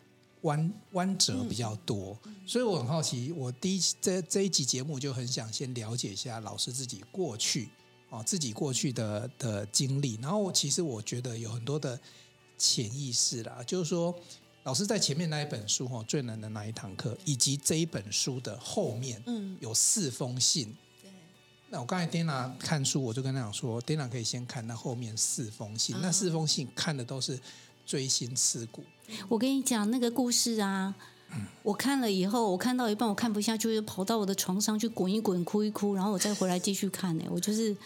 [0.42, 3.32] 弯弯折比较多，所以我很好奇。
[3.32, 7.70] 我第一这这一集节目就很想先了解一下老师自己过去
[8.10, 10.16] 哦，自己过去的的经历。
[10.22, 11.98] 然后其实我觉得有很多的
[12.56, 14.14] 潜意识啦，就是说
[14.62, 20.76] 老师在前面那一本书哈，最难的那一堂课，以及这一本书的后面，嗯，有四封信。
[21.70, 27.38] 那我刚才 Dana 看书，我就跟他讲说，Dana 可以先看那后面四封信，那四封信看的都是
[27.84, 28.82] 锥心刺骨。
[29.28, 30.94] 我跟你讲那个故事啊，
[31.30, 37.26] 嗯、我看了以后，我看到一半我看不下去，就跑到我的床上去滚一滚，哭一哭，然后我再回来继续看哎。
[37.30, 37.76] 我就是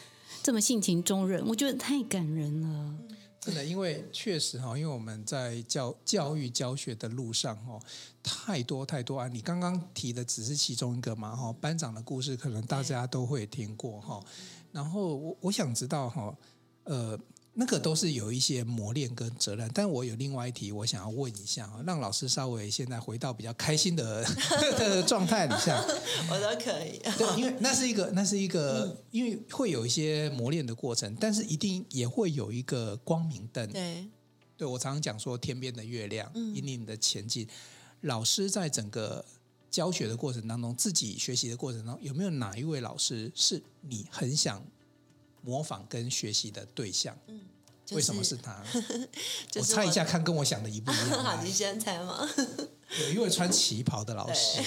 [0.43, 2.95] 这么性情中人，我觉得太感人了。
[3.43, 7.77] 真的，因为确实哈，因为我们在教教育教学的路上哈，
[8.23, 9.41] 太多太多案例。
[9.41, 14.25] 刚刚提的只是其中一个嘛哈，班长的故事可能大家都会听过哈。
[14.71, 16.33] 然后我我想知道哈，
[16.85, 17.19] 呃。
[17.55, 24.25] 那个都是有一些磨练跟责任，但我有另外一题，我想要问一下，让老师稍微现在回到比较开心的
[24.79, 25.79] 的状态里下，
[26.33, 26.99] 我都可以。
[27.19, 33.71] 对，因为那是一个，那是一个，嗯、因为会有一些磨练的过程，但是一定也会有一个光明灯。
[33.71, 34.07] 对，
[34.57, 37.47] 对我常常讲说，天边的月亮引领你的前进。
[38.01, 39.23] 老师在整个
[39.71, 44.65] 教学的过程当中，自己学习的过程当中，有没有哪一位老师是你很想？
[45.43, 47.41] 模仿跟学习的对象，嗯
[47.85, 48.63] 就是、为什么是他？
[49.51, 51.11] 就是、我猜一下，看跟我想的一不一样。
[51.23, 52.29] 好，你先猜吗。
[53.01, 54.63] 有一位穿旗袍的老师，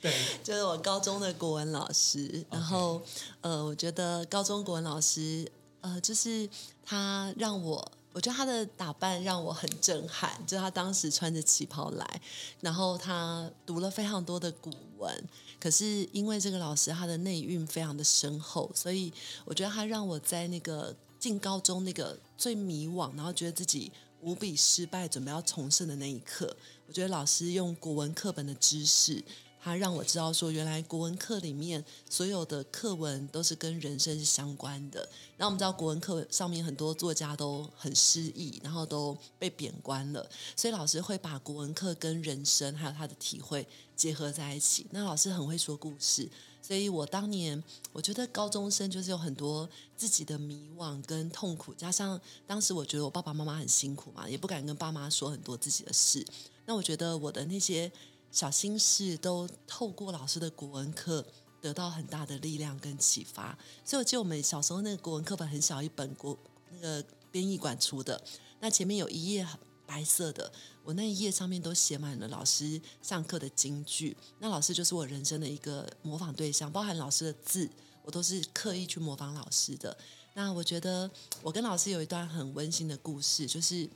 [0.00, 2.44] 对， 对就是我高中的国文老师。
[2.50, 3.02] 然后.
[3.40, 6.48] 呃，我觉得高中国文老师，呃，就是
[6.84, 10.44] 他让我，我觉得他的打扮让我很震撼。
[10.44, 12.20] 就他当时穿着旗袍来，
[12.60, 15.24] 然后他读了非常多的古文。
[15.60, 19.12] 可是因为这个老师他的内蕴非常的深厚，所以
[19.44, 26.56] 我觉得他让我在那个进高中那个最迷惘，然后觉得自己无比失败，准备要重生的那一刻，
[26.88, 29.22] 我觉得老师用古文课本的知识。
[29.60, 35.06] 他让我知道说，原来国文课里面所有的课文都是跟人生是相关的。
[35.36, 44.86] 那我们知道国文课上面很多作家都很失意，然后都被贬官了，所以老师会把国文课跟人生还有他的体会结合在一起。
[44.90, 46.28] 那老师很会说故事，
[46.62, 56.24] 所以我当年我觉得高中生就是有很多自己的迷惘跟痛苦，加上当时我觉得我爸爸妈妈很辛苦嘛，也不敢跟爸妈说很多自己的事。
[56.64, 57.90] 那我觉得我的那些。
[58.30, 61.24] 小心事都透过老师的国文课
[61.60, 66.38] 得到很大的力量跟启发，所以我记得我们小时候那个国文课本很小一本，国
[66.70, 68.22] 那个编译馆出的，
[68.60, 69.46] 那前面有一页
[69.86, 70.52] 白色的，
[70.84, 77.68] 我那一页上面都写满了老师上课的金句，那老师就是我人生的一个模仿对象，包含老师的字，
[78.04, 79.96] 我都是刻意去模仿老师的。
[80.34, 81.10] 那我觉得
[81.42, 83.88] 我跟老师有一段很温馨的故事，就是。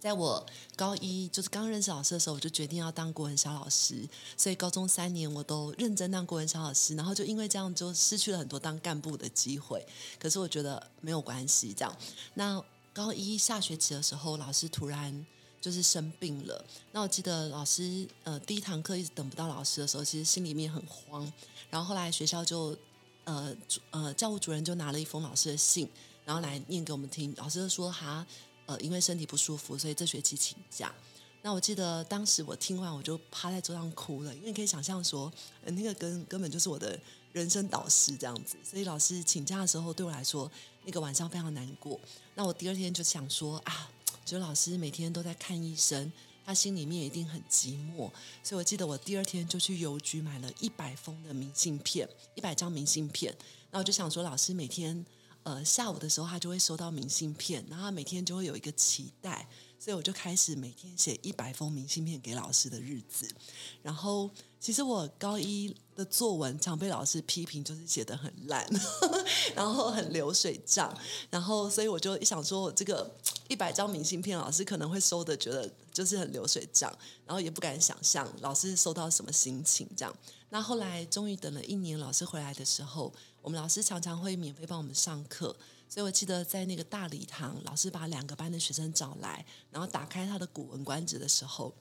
[0.00, 0.44] 在我
[0.76, 9.86] 高一就是刚认识老师的时候，我就决定要当国文小老师，所以高中三年我都认真当国文小老师，然后就因为这样就失去了很多当干部的机会。
[10.18, 11.94] 可是我觉得没有关系，这样。
[12.32, 15.26] 那高一下学期的时候，老师突然
[15.60, 16.64] 就是生病了。
[16.92, 21.30] 那我记得老师呃第一堂课一直等不到老师的时候，其实心里面很慌。
[21.68, 22.74] 然后后来学校就
[23.24, 23.54] 呃
[23.90, 25.86] 呃教务主任就拿了一封老师的信，
[26.24, 27.34] 然后来念给我们听。
[27.36, 28.26] 老师就说哈。
[28.70, 30.94] 呃，因为身体不舒服，所以这学期请假。
[31.42, 35.32] 那我记得当时我听完，我就趴在桌上哭了，因为可以想象说，
[35.64, 36.96] 那个根根本就是我的
[37.32, 38.56] 人生导师这样子。
[38.62, 40.48] 所以老师请假的时候，对我来说，
[40.84, 41.98] 那个晚上非常难过。
[42.36, 43.90] 那我第二天就想说啊，
[44.24, 46.12] 觉得老师每天都在看医生，
[46.46, 48.08] 他心里面一定很寂寞。
[48.44, 53.34] 所以我记得我第二天就去邮局买了一百封的明信片，一百张明信片。
[53.72, 55.04] 那我就想说，老师每天。
[55.50, 59.48] 呃，下午的时候他就会收到明信片，然后他每天就会有一个期待，
[59.80, 63.28] 所以我就开始每天写一百封明信片给老师的日子。
[63.82, 64.30] 然后，
[64.60, 68.64] 其实我高一的作文常被老师批评，就是写得很烂，
[69.56, 70.96] 然后很流水账。
[71.30, 73.12] 然后，所以我就一想说，我这个
[73.48, 76.96] 一百张明信片，老师可能会收的觉得就是很流水账，
[77.26, 80.16] 然后也不敢想象老师收到什么心情这样。
[80.50, 83.12] 那后来终于等了一年，老师回来的时候。
[83.42, 85.56] 我们老师常常会免费帮我们上课，
[85.88, 91.74] 所以我记得在那个大礼堂，老师把两个班的学生找来，然后打开他的《古文观止》的时候，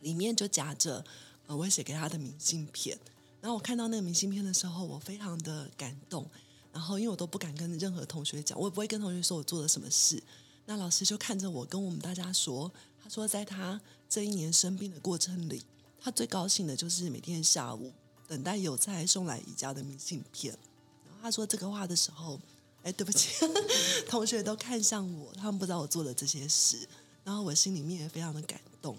[0.00, 1.04] 里面就夹着
[1.46, 2.98] 呃我写给他的明信片。
[3.40, 6.26] 然后我看到那个明信片的时候，我非常的感动。
[6.72, 10.22] 然后因为我都不敢跟任何同学讲，我也不会跟同学说我做了什么事。
[10.66, 12.70] 那老师就看着我，跟我们大家说，
[13.02, 15.64] 他说在他这一年生病的过程里，
[16.00, 17.92] 他最高兴的就是每天下午。
[18.30, 20.56] 等待有菜送来宜家的明信片，
[21.04, 22.40] 然后他说这个话的时候，
[22.84, 23.44] 哎，对不起，
[24.08, 26.88] 同学都看向我，他们不知道我做了这些事，
[27.24, 28.96] 然后我心里面也非常的感动。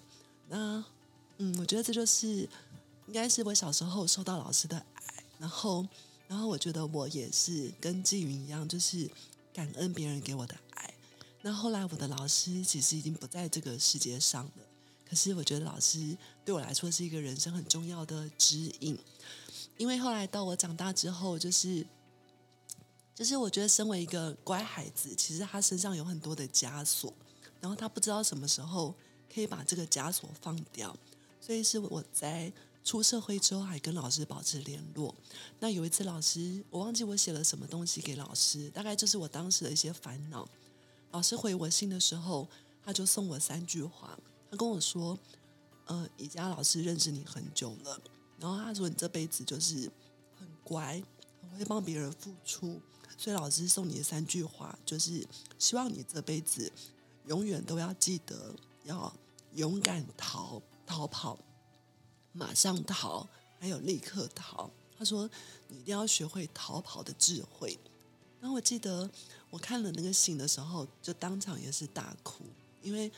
[0.50, 0.84] 那，
[1.38, 2.28] 嗯，我觉得这就是
[3.08, 5.88] 应该是我小时候受到老师的爱，然后，
[6.28, 9.10] 然后我觉得我也是跟季云一样，就是
[9.54, 10.94] 感恩别人给我的爱。
[11.42, 14.52] 那后来我的老师其实已经不在这个世界上了。
[15.12, 18.98] 可是我觉得老师对我来说是一个人生很重要的指引，
[19.76, 21.86] 因为后来到我长大之后，就是
[23.14, 27.14] 就是我觉得身为一个乖孩子，其实他身上有很多的枷锁，
[27.60, 28.96] 然后他不知道什么时候
[29.34, 30.96] 可以把这个枷锁放掉，
[31.42, 32.50] 所以是我在
[32.82, 35.14] 出社会之后还跟老师保持联络。
[35.60, 40.48] 那有一次老师，我忘记我写了什么东西给老师，大概就是我当时的一些烦恼。
[41.12, 42.48] 老师回我信的时候，
[42.82, 44.18] 他就送我三句话。
[44.52, 45.18] 他跟我说
[45.88, 48.00] ：“呃，宜家老师认识你很久了，
[48.38, 49.90] 然后他说你这辈子就是
[50.38, 51.02] 很乖，
[51.42, 52.82] 很会帮别人付出。
[53.18, 55.26] 所以老师送你三句话，就是
[55.58, 56.70] 希望你这辈子
[57.28, 59.14] 永远都要记得要
[59.54, 61.40] 勇敢逃逃跑。”
[62.34, 63.28] 马上逃，
[63.58, 64.70] 还有立刻逃。
[64.98, 65.30] 他说
[65.70, 67.80] ：“你一定要学会逃跑的智慧。”
[68.42, 69.10] 然后我记得
[69.50, 72.44] 我看了那个信的时候，就当场也是大哭，
[72.82, 73.12] 因为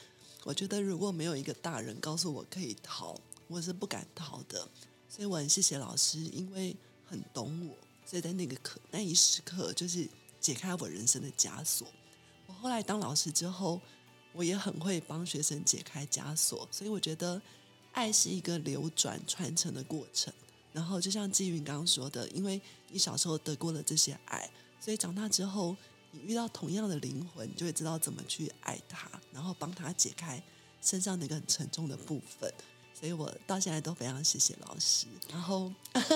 [0.43, 4.67] 我觉得如果没有一个大人告诉我可以逃，我是不敢逃的。
[5.09, 6.75] 所以我很谢谢老师，因为
[7.05, 7.75] 很懂我，
[8.05, 10.07] 所以在那个刻那一时刻，就是
[10.39, 11.87] 解开我人生的枷锁。
[12.47, 13.79] 我后来当老师之后，
[14.33, 17.41] 我也很会帮学生解开枷锁，所以我觉得。
[17.95, 20.33] 爱是一个流转传承的过程，
[20.71, 25.77] 然后就像纪云刚刚说的，因为你小时候得过了这些爱，所以长大之后
[26.13, 30.41] 你遇到同样的灵魂，你就会知道怎么去爱他，然后帮他解开
[30.81, 32.53] 身上那个很沉重的部分。
[32.97, 35.07] 所以我到现在都非常谢谢老师。
[35.29, 35.69] 然后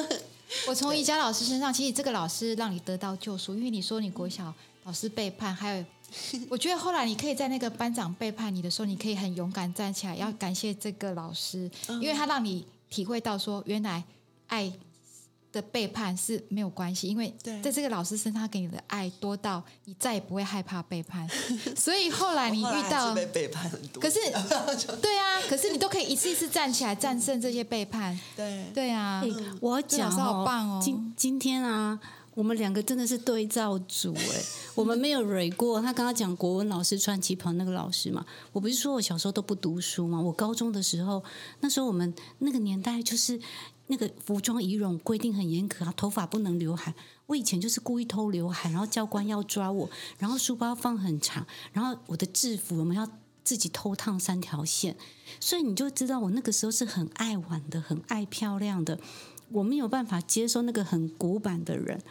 [0.67, 5.85] 我从宜家老师身上，其实这个老师让你得到救赎，因为你说你国小老师背叛，还有。
[6.49, 11.69] 我觉得后来你可以在那个班长背叛你的时候，你可以很勇敢站起来，要感谢这个老师，
[11.99, 14.01] 因为他让你体会到说，原来
[14.47, 14.71] 爱
[15.51, 21.27] 的背叛是没有关系，因为在这个老师身上他给你的爱多到你再也不会害怕背叛。
[21.75, 24.19] 所以后来你遇到被背叛很多，可是
[25.01, 28.17] 对啊，可是你都可以一次一次站起来战胜这些背叛。
[28.35, 29.23] 对对啊，
[29.61, 31.99] 我讲哦，好棒哦，今今天啊。
[32.37, 34.43] 我们两个真的是对照组哎，
[34.75, 35.81] 我们没有蕊过。
[35.81, 40.21] 他刚刚讲国文老师穿旗袍那个老师嘛，我不是说我小时候都不读书吗？
[40.21, 41.23] 我高中的时候，
[41.61, 43.39] 那时候我们那个年代就是
[43.87, 46.93] 那个服装仪容规定很严格啊，头发不能刘海。
[47.25, 53.09] 我以前就是故意偷刘海，然后教官要抓我，然后书包放很长，然后我的制服我们要
[53.43, 54.95] 自己偷烫三条线，
[55.39, 58.99] 所以你就知道我那个时候是很爱玩的，很爱漂亮的。
[59.49, 62.01] 我没有办法接受那个很古板的人。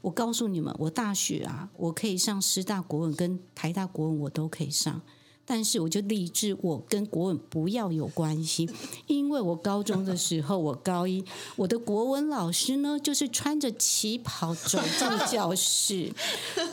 [0.00, 5.02] 我告诉你们，我大学啊，我可以上师大国文跟台大国文，我都可以上。
[5.48, 8.68] 但是我就立志，我跟国文不要有关系，
[9.06, 11.24] 因为我高中的时候，我高一，
[11.56, 16.12] 我的国文老师呢，就是穿着旗袍走进教室，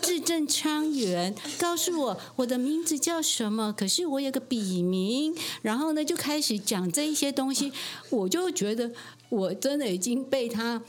[0.02, 7.72] 字正腔圆，告诉我我的名字叫什么，可是我有个笔名，然后呢，就开始讲这一些东西，
[8.10, 8.92] 我就觉得
[9.30, 10.82] 我真的已经被他。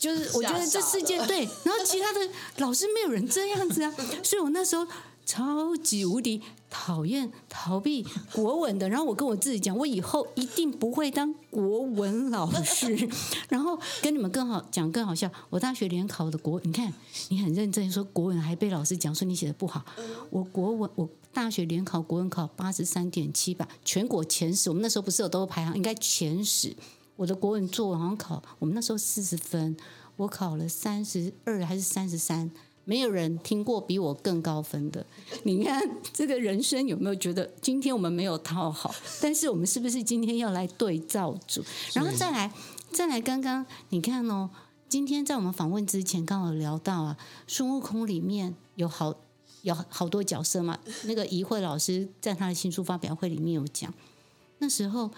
[0.00, 2.20] 就是我觉得这世界对，然后其他的
[2.58, 4.86] 老师没有人这样子啊，所以我那时候
[5.26, 8.88] 超级无敌讨厌逃避国文的。
[8.88, 13.08] 然后我跟我自己讲，我以后一定不会当国文老师。
[13.48, 16.92] 然后跟你们更好讲更好笑，我大学联考的国，你看
[17.28, 19.84] 你很认真说国文，还被老师讲说你写的不好。
[20.30, 24.70] 我国文我大学联考国文考八十三点七吧，全国前十。
[24.70, 26.74] 我们那时候不是有都排行，应该前十。
[27.16, 29.76] 我的国文作文好像考，我们那时候四十分，
[30.16, 32.50] 我考了三十二还是三十三，
[32.88, 35.04] 没有人听过比我更高分的。
[35.44, 38.94] 你看这个人生有没有觉得今天我们没有讨好？
[39.20, 41.62] 但是我们是不是今天要来对照组？
[41.92, 42.50] 然后再来
[42.90, 44.48] 再来，刚刚你看哦，
[44.88, 49.14] 今天在我们访问之前刚好聊到啊，孙悟空里面有好
[49.60, 50.78] 有好多角色嘛。
[51.04, 53.92] 那个怡慧老师在他的新书发表会里面有讲，
[54.60, 55.10] 那时候。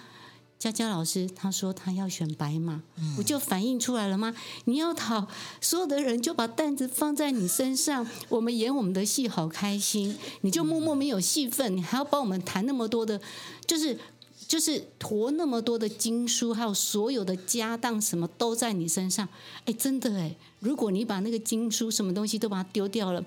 [0.61, 4.34] 佳佳老师他说他要选白马，嗯、我就反映出来了吗？
[4.66, 5.26] 你要讨
[5.58, 13.18] 所有的人就把担子放在你身上，我们演我们的戏好开心，你就默默没有戏份，你还要帮我们谈那么多的，
[13.66, 13.98] 就是
[14.46, 19.26] 就是驮那么多的经书，还有所有的家当什么都在你身上。
[19.64, 23.22] 哎，真的哎，如果你把那个经书什么东西都把它丢掉了。《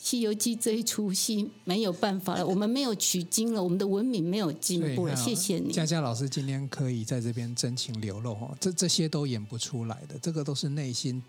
[0.00, 5.16] 西游记》这一出戏没有办法了，我们没有取经了，我们的文明没有进步了。
[5.16, 11.20] 谢谢你，佳佳老师今天可以在这边真情流露哦，这这些都演不出来的，这个都是内心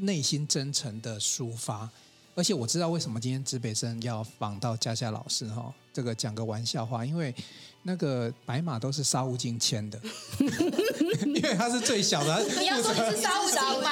[0.00, 1.90] 内心真诚的抒发。
[2.34, 7.34] 而且我知道为什么今天指北生要访到佳佳老师哈，这个讲个玩笑话，因为
[7.88, 9.98] 那个白马都是沙悟净牵的，
[11.24, 12.44] 因为他是最小的。
[12.60, 13.90] 你要说你是沙悟净吗？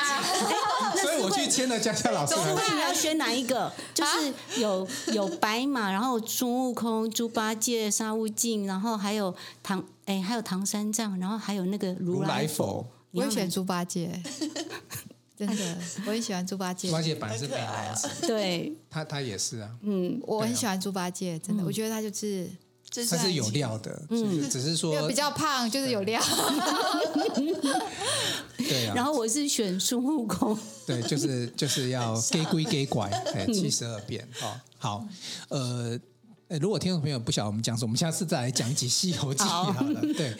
[1.00, 2.34] 所以我去牵了佳佳老师。
[2.74, 3.72] 你要选哪一个？
[3.94, 12.86] 就是有有白马，然后孙悟空、猪八戒、沙悟净，然后还有唐哎，还有唐三藏，然后还有那个如来佛。
[13.12, 14.10] 我也选猪八戒。
[15.38, 16.88] 真的，我很喜欢猪八戒。
[16.88, 19.70] 猪八戒本来是美男子，对，他他也是啊。
[19.82, 22.46] 嗯，我很喜欢猪八戒，真的，我觉得他就是
[23.04, 26.22] 他是有料的，嗯，只是说比较胖，就是有料。
[28.56, 28.86] 对。
[28.88, 35.06] 啊，然后我是选孙悟空，对，就是就是要 给归给拐，哎，七十二变，哦，好，
[35.48, 35.98] 呃。
[36.60, 40.00] 如果听众朋友不晓得我们讲什么，我们下次再来讲一集《西游记》好了。
[40.14, 40.32] 对，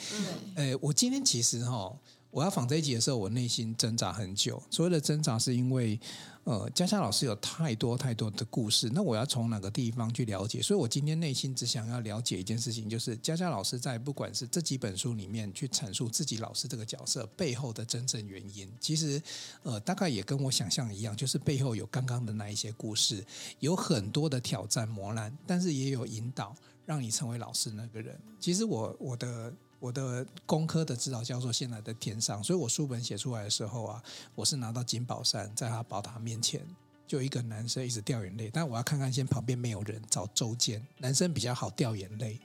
[0.54, 1.92] 呃，我今天其实哈，
[2.36, 4.62] 我要访这一集的时候，我内心挣扎很久。
[4.70, 5.98] 所谓的挣扎，是因为。
[6.44, 10.62] 呃，佳佳老师有太多太多的故事，那我要从哪个地方去了解？
[10.62, 19.20] 所以我今天内心只想要了解一件事情，就是佳佳老师在不管是这几本书里面去阐述自己老师这个角色背后的真正原因，其实
[19.64, 23.26] 呃，大概也跟我想象一样，就是背后有刚刚的那一些故事，
[23.58, 28.16] 有很多的挑战磨难，但是也有引导，让你成为老师那个人。
[28.38, 29.52] 其实我我的。
[29.86, 34.02] 我的工科的指导教授现在在天上，所以我书本写出来的时候啊，
[34.34, 36.60] 我是拿到金宝山，在他宝塔面前，
[37.06, 42.40] 就一个男生一直掉眼泪，但我要看看先旁边没有人，找周间，男生比较好掉眼泪。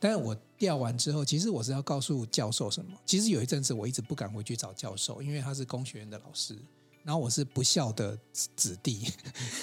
[0.00, 2.98] 但是我掉完之后，其实我是要告诉教授什么？
[3.04, 6.56] 其实有一阵子我一直不敢回去找教授，因为他是工学院的老师，
[7.02, 9.12] 然后我是不孝的子弟，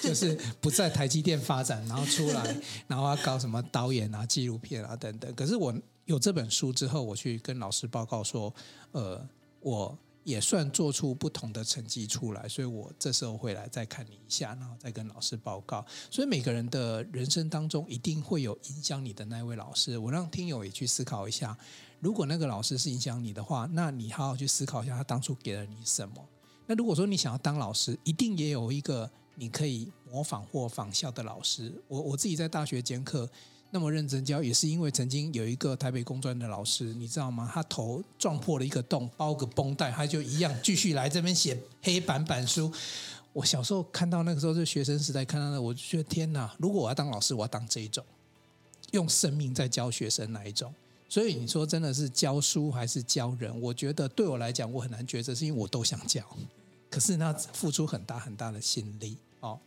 [0.03, 2.55] 就是不在台积电发展，然后出来，
[2.85, 5.33] 然后要搞什么导演啊、纪录片啊等等。
[5.33, 5.73] 可是我。
[6.05, 8.53] 有这本书之后，我去跟老师报告说，
[8.91, 9.27] 呃，
[9.59, 15.83] 我也算做出不同的成绩出来，所以我这时候会来再看你一下，然后再跟老师报告。
[16.11, 19.97] 所以每个人的人生当中一定会有影响你的那位老师。
[19.97, 21.57] 我让听友也去思考一下，
[21.99, 26.15] 如果那个老师是影响你的话，那你好好去思考一下他当初给了你什么。
[26.67, 31.73] 那如果说你想要当老师，一定也有一个你可以模仿或仿效的老师。
[31.87, 33.27] 我我自己在大学兼课。
[33.75, 37.51] 那么认真教，也是因为曾经有一个台北工专的老师，你知道吗？
[37.53, 42.71] 他头撞破了一个洞，包个绷带，他就一样继续来这边写黑板板书。
[43.33, 46.55] 我小时候看到那个时候是学生时代看到的，我就觉得天哪！
[46.57, 48.01] 如果我要当老师，我要当这一种，
[48.91, 50.73] 用生命在教学生那一种。
[51.09, 53.59] 所以你说真的是教书还是教人？
[53.59, 56.23] 我觉得对我来讲，我很难抉择，是因为我都想教，
[56.89, 59.59] 可是那付出很大很大的心力哦。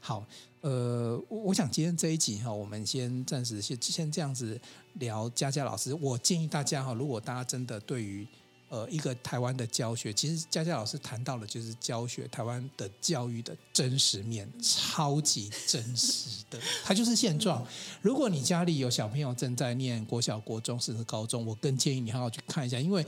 [0.00, 0.24] 好。
[0.62, 4.60] 呃，我我想今天这一集哈，我们先暂时先先这样子
[4.98, 5.94] 聊佳佳老师。
[5.94, 8.28] 我建议大家哈，如果大家真的对于
[8.68, 17.66] 呃一个台湾的教学，其实佳佳老师谈到的就是教学台湾的教育的真实面，超级真实的，它就是现状。
[18.02, 23.02] 如果你家里有小朋友正在念国小、国中甚至高中，我更建议你好好去看一下，因为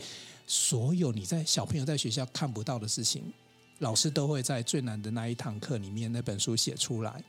[0.46, 3.30] 所有你在小朋友在学校看不到的事情。
[3.82, 7.22] 老师都会在最难的那一堂课里面那本书写出来，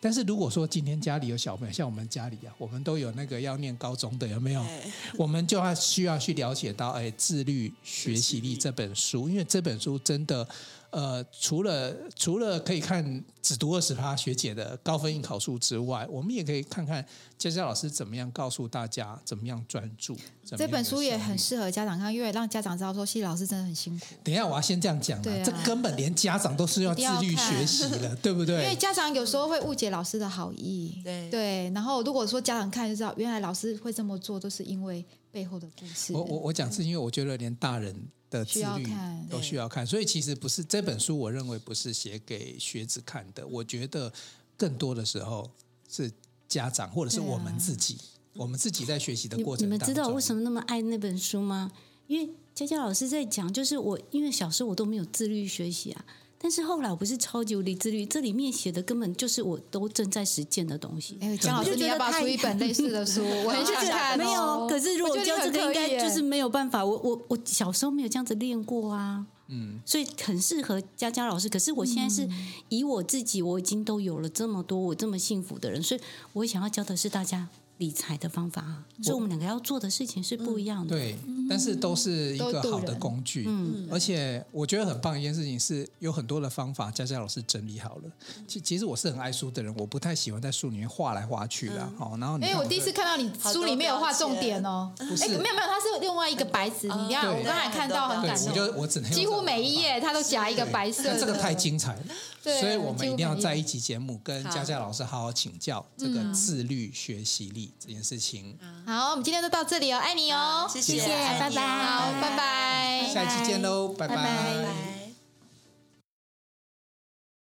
[0.00, 4.66] 但是如果说今天家里有小朋友，像我们家里啊，我们都有那个要念高中的，有没有？
[5.16, 10.46] 我们就要需要去了解到，哎，自律学习力这本书，因为这本书真的。
[10.90, 17.04] 呃，除了除了可以看只读二十趴学姐的高分应考数之外，我们也可以看看
[17.38, 20.16] 佳佳老师怎么样告诉大家怎么样专注。
[20.56, 24.06] 这本书也很适合家长看，因为让家长知道说，谢老师真的很辛苦。
[24.24, 28.64] 等一下，我要先这样讲啊，啊，这根本连家长都是要自律学习的，对不对？
[28.64, 31.70] 因为家长有时候会误解老师的好意，对对。
[31.70, 36.12] 然后如果说家长看就知道，原来老师会这么做，都是因为背后的故事。
[36.12, 37.94] 我我我讲是因为我觉得连大人。
[38.30, 38.88] 的自律
[39.28, 43.46] 都需要看，所以其实不是这本书，我认为不是写给学子看的。
[43.46, 44.12] 我觉得
[44.56, 45.50] 更多的时候
[45.88, 46.10] 是
[46.48, 47.98] 家长或者是我们自己，
[48.34, 49.78] 我们自己在学习的过程当中。
[49.78, 51.72] 你们知道我为什么那么爱那本书吗？
[52.06, 56.04] 因为佳佳老师在讲，就是我因为小时候我都没有自律学习啊。
[56.42, 61.18] 但是后来我不是超级无敌自律，这里面写的根本就是我都正在实践的东西。
[61.20, 63.22] 哎，姜老师，你要不要出一本类似的书？
[63.44, 64.16] 我很想看。
[64.16, 66.82] 没有，可是如果教这个应该就是没有办法。
[66.82, 71.46] 我我我小时候没有这样子练过啊，嗯，所以很适合佳佳老师。
[71.46, 72.26] 可是我现在是
[72.70, 76.00] 以我自己，我已经都有了这么多我这么幸福的人，所以
[76.32, 77.48] 我想要教的是大家。
[77.80, 80.94] 理财的方法啊，所以我们两个要做的事情是不一样的。
[80.94, 81.16] 对，
[81.48, 83.46] 但是都是一个好的工具。
[83.48, 88.02] 嗯，而且我觉得很棒一件事情是，有很多的方法，佳佳老师整理好了。
[88.46, 91.82] 其其实我是很爱书的人，我不太喜欢在书里面画来画去的。
[91.98, 94.92] 哦，然后哎，我第一次看到你书里面有画重点哦。
[94.98, 96.86] 不是，没有没有，它是另外一个白纸。
[96.86, 98.48] 你看，我刚才看到很感动。
[98.50, 101.18] 我就我只能几乎每一页它都夹一个白色。
[101.18, 102.02] 这个太精彩了。
[102.42, 108.56] 所以我们一定要在一期节目跟佳佳老师好好请教这个自律学习力这件事情。
[108.86, 114.16] 好，我们今天就到这里哦，爱你哦，谢谢，拜拜，好，拜拜，下一期见喽，拜拜。
[114.16, 114.72] 拜拜。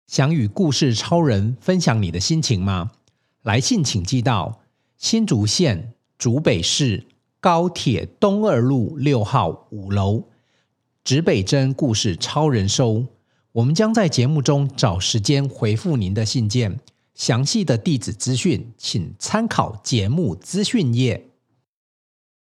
[0.07, 2.91] 想与故事超人分享你的心情吗？
[3.43, 4.59] 来信请寄到
[4.97, 7.07] 新竹县竹北市
[7.39, 10.25] 高铁东二路六号五楼，
[11.05, 13.05] 指北针故事超人收。
[13.53, 16.79] 我们将在节目中找时间回复您的信件，
[17.13, 21.30] 详细的地址资讯请参考节目资讯页。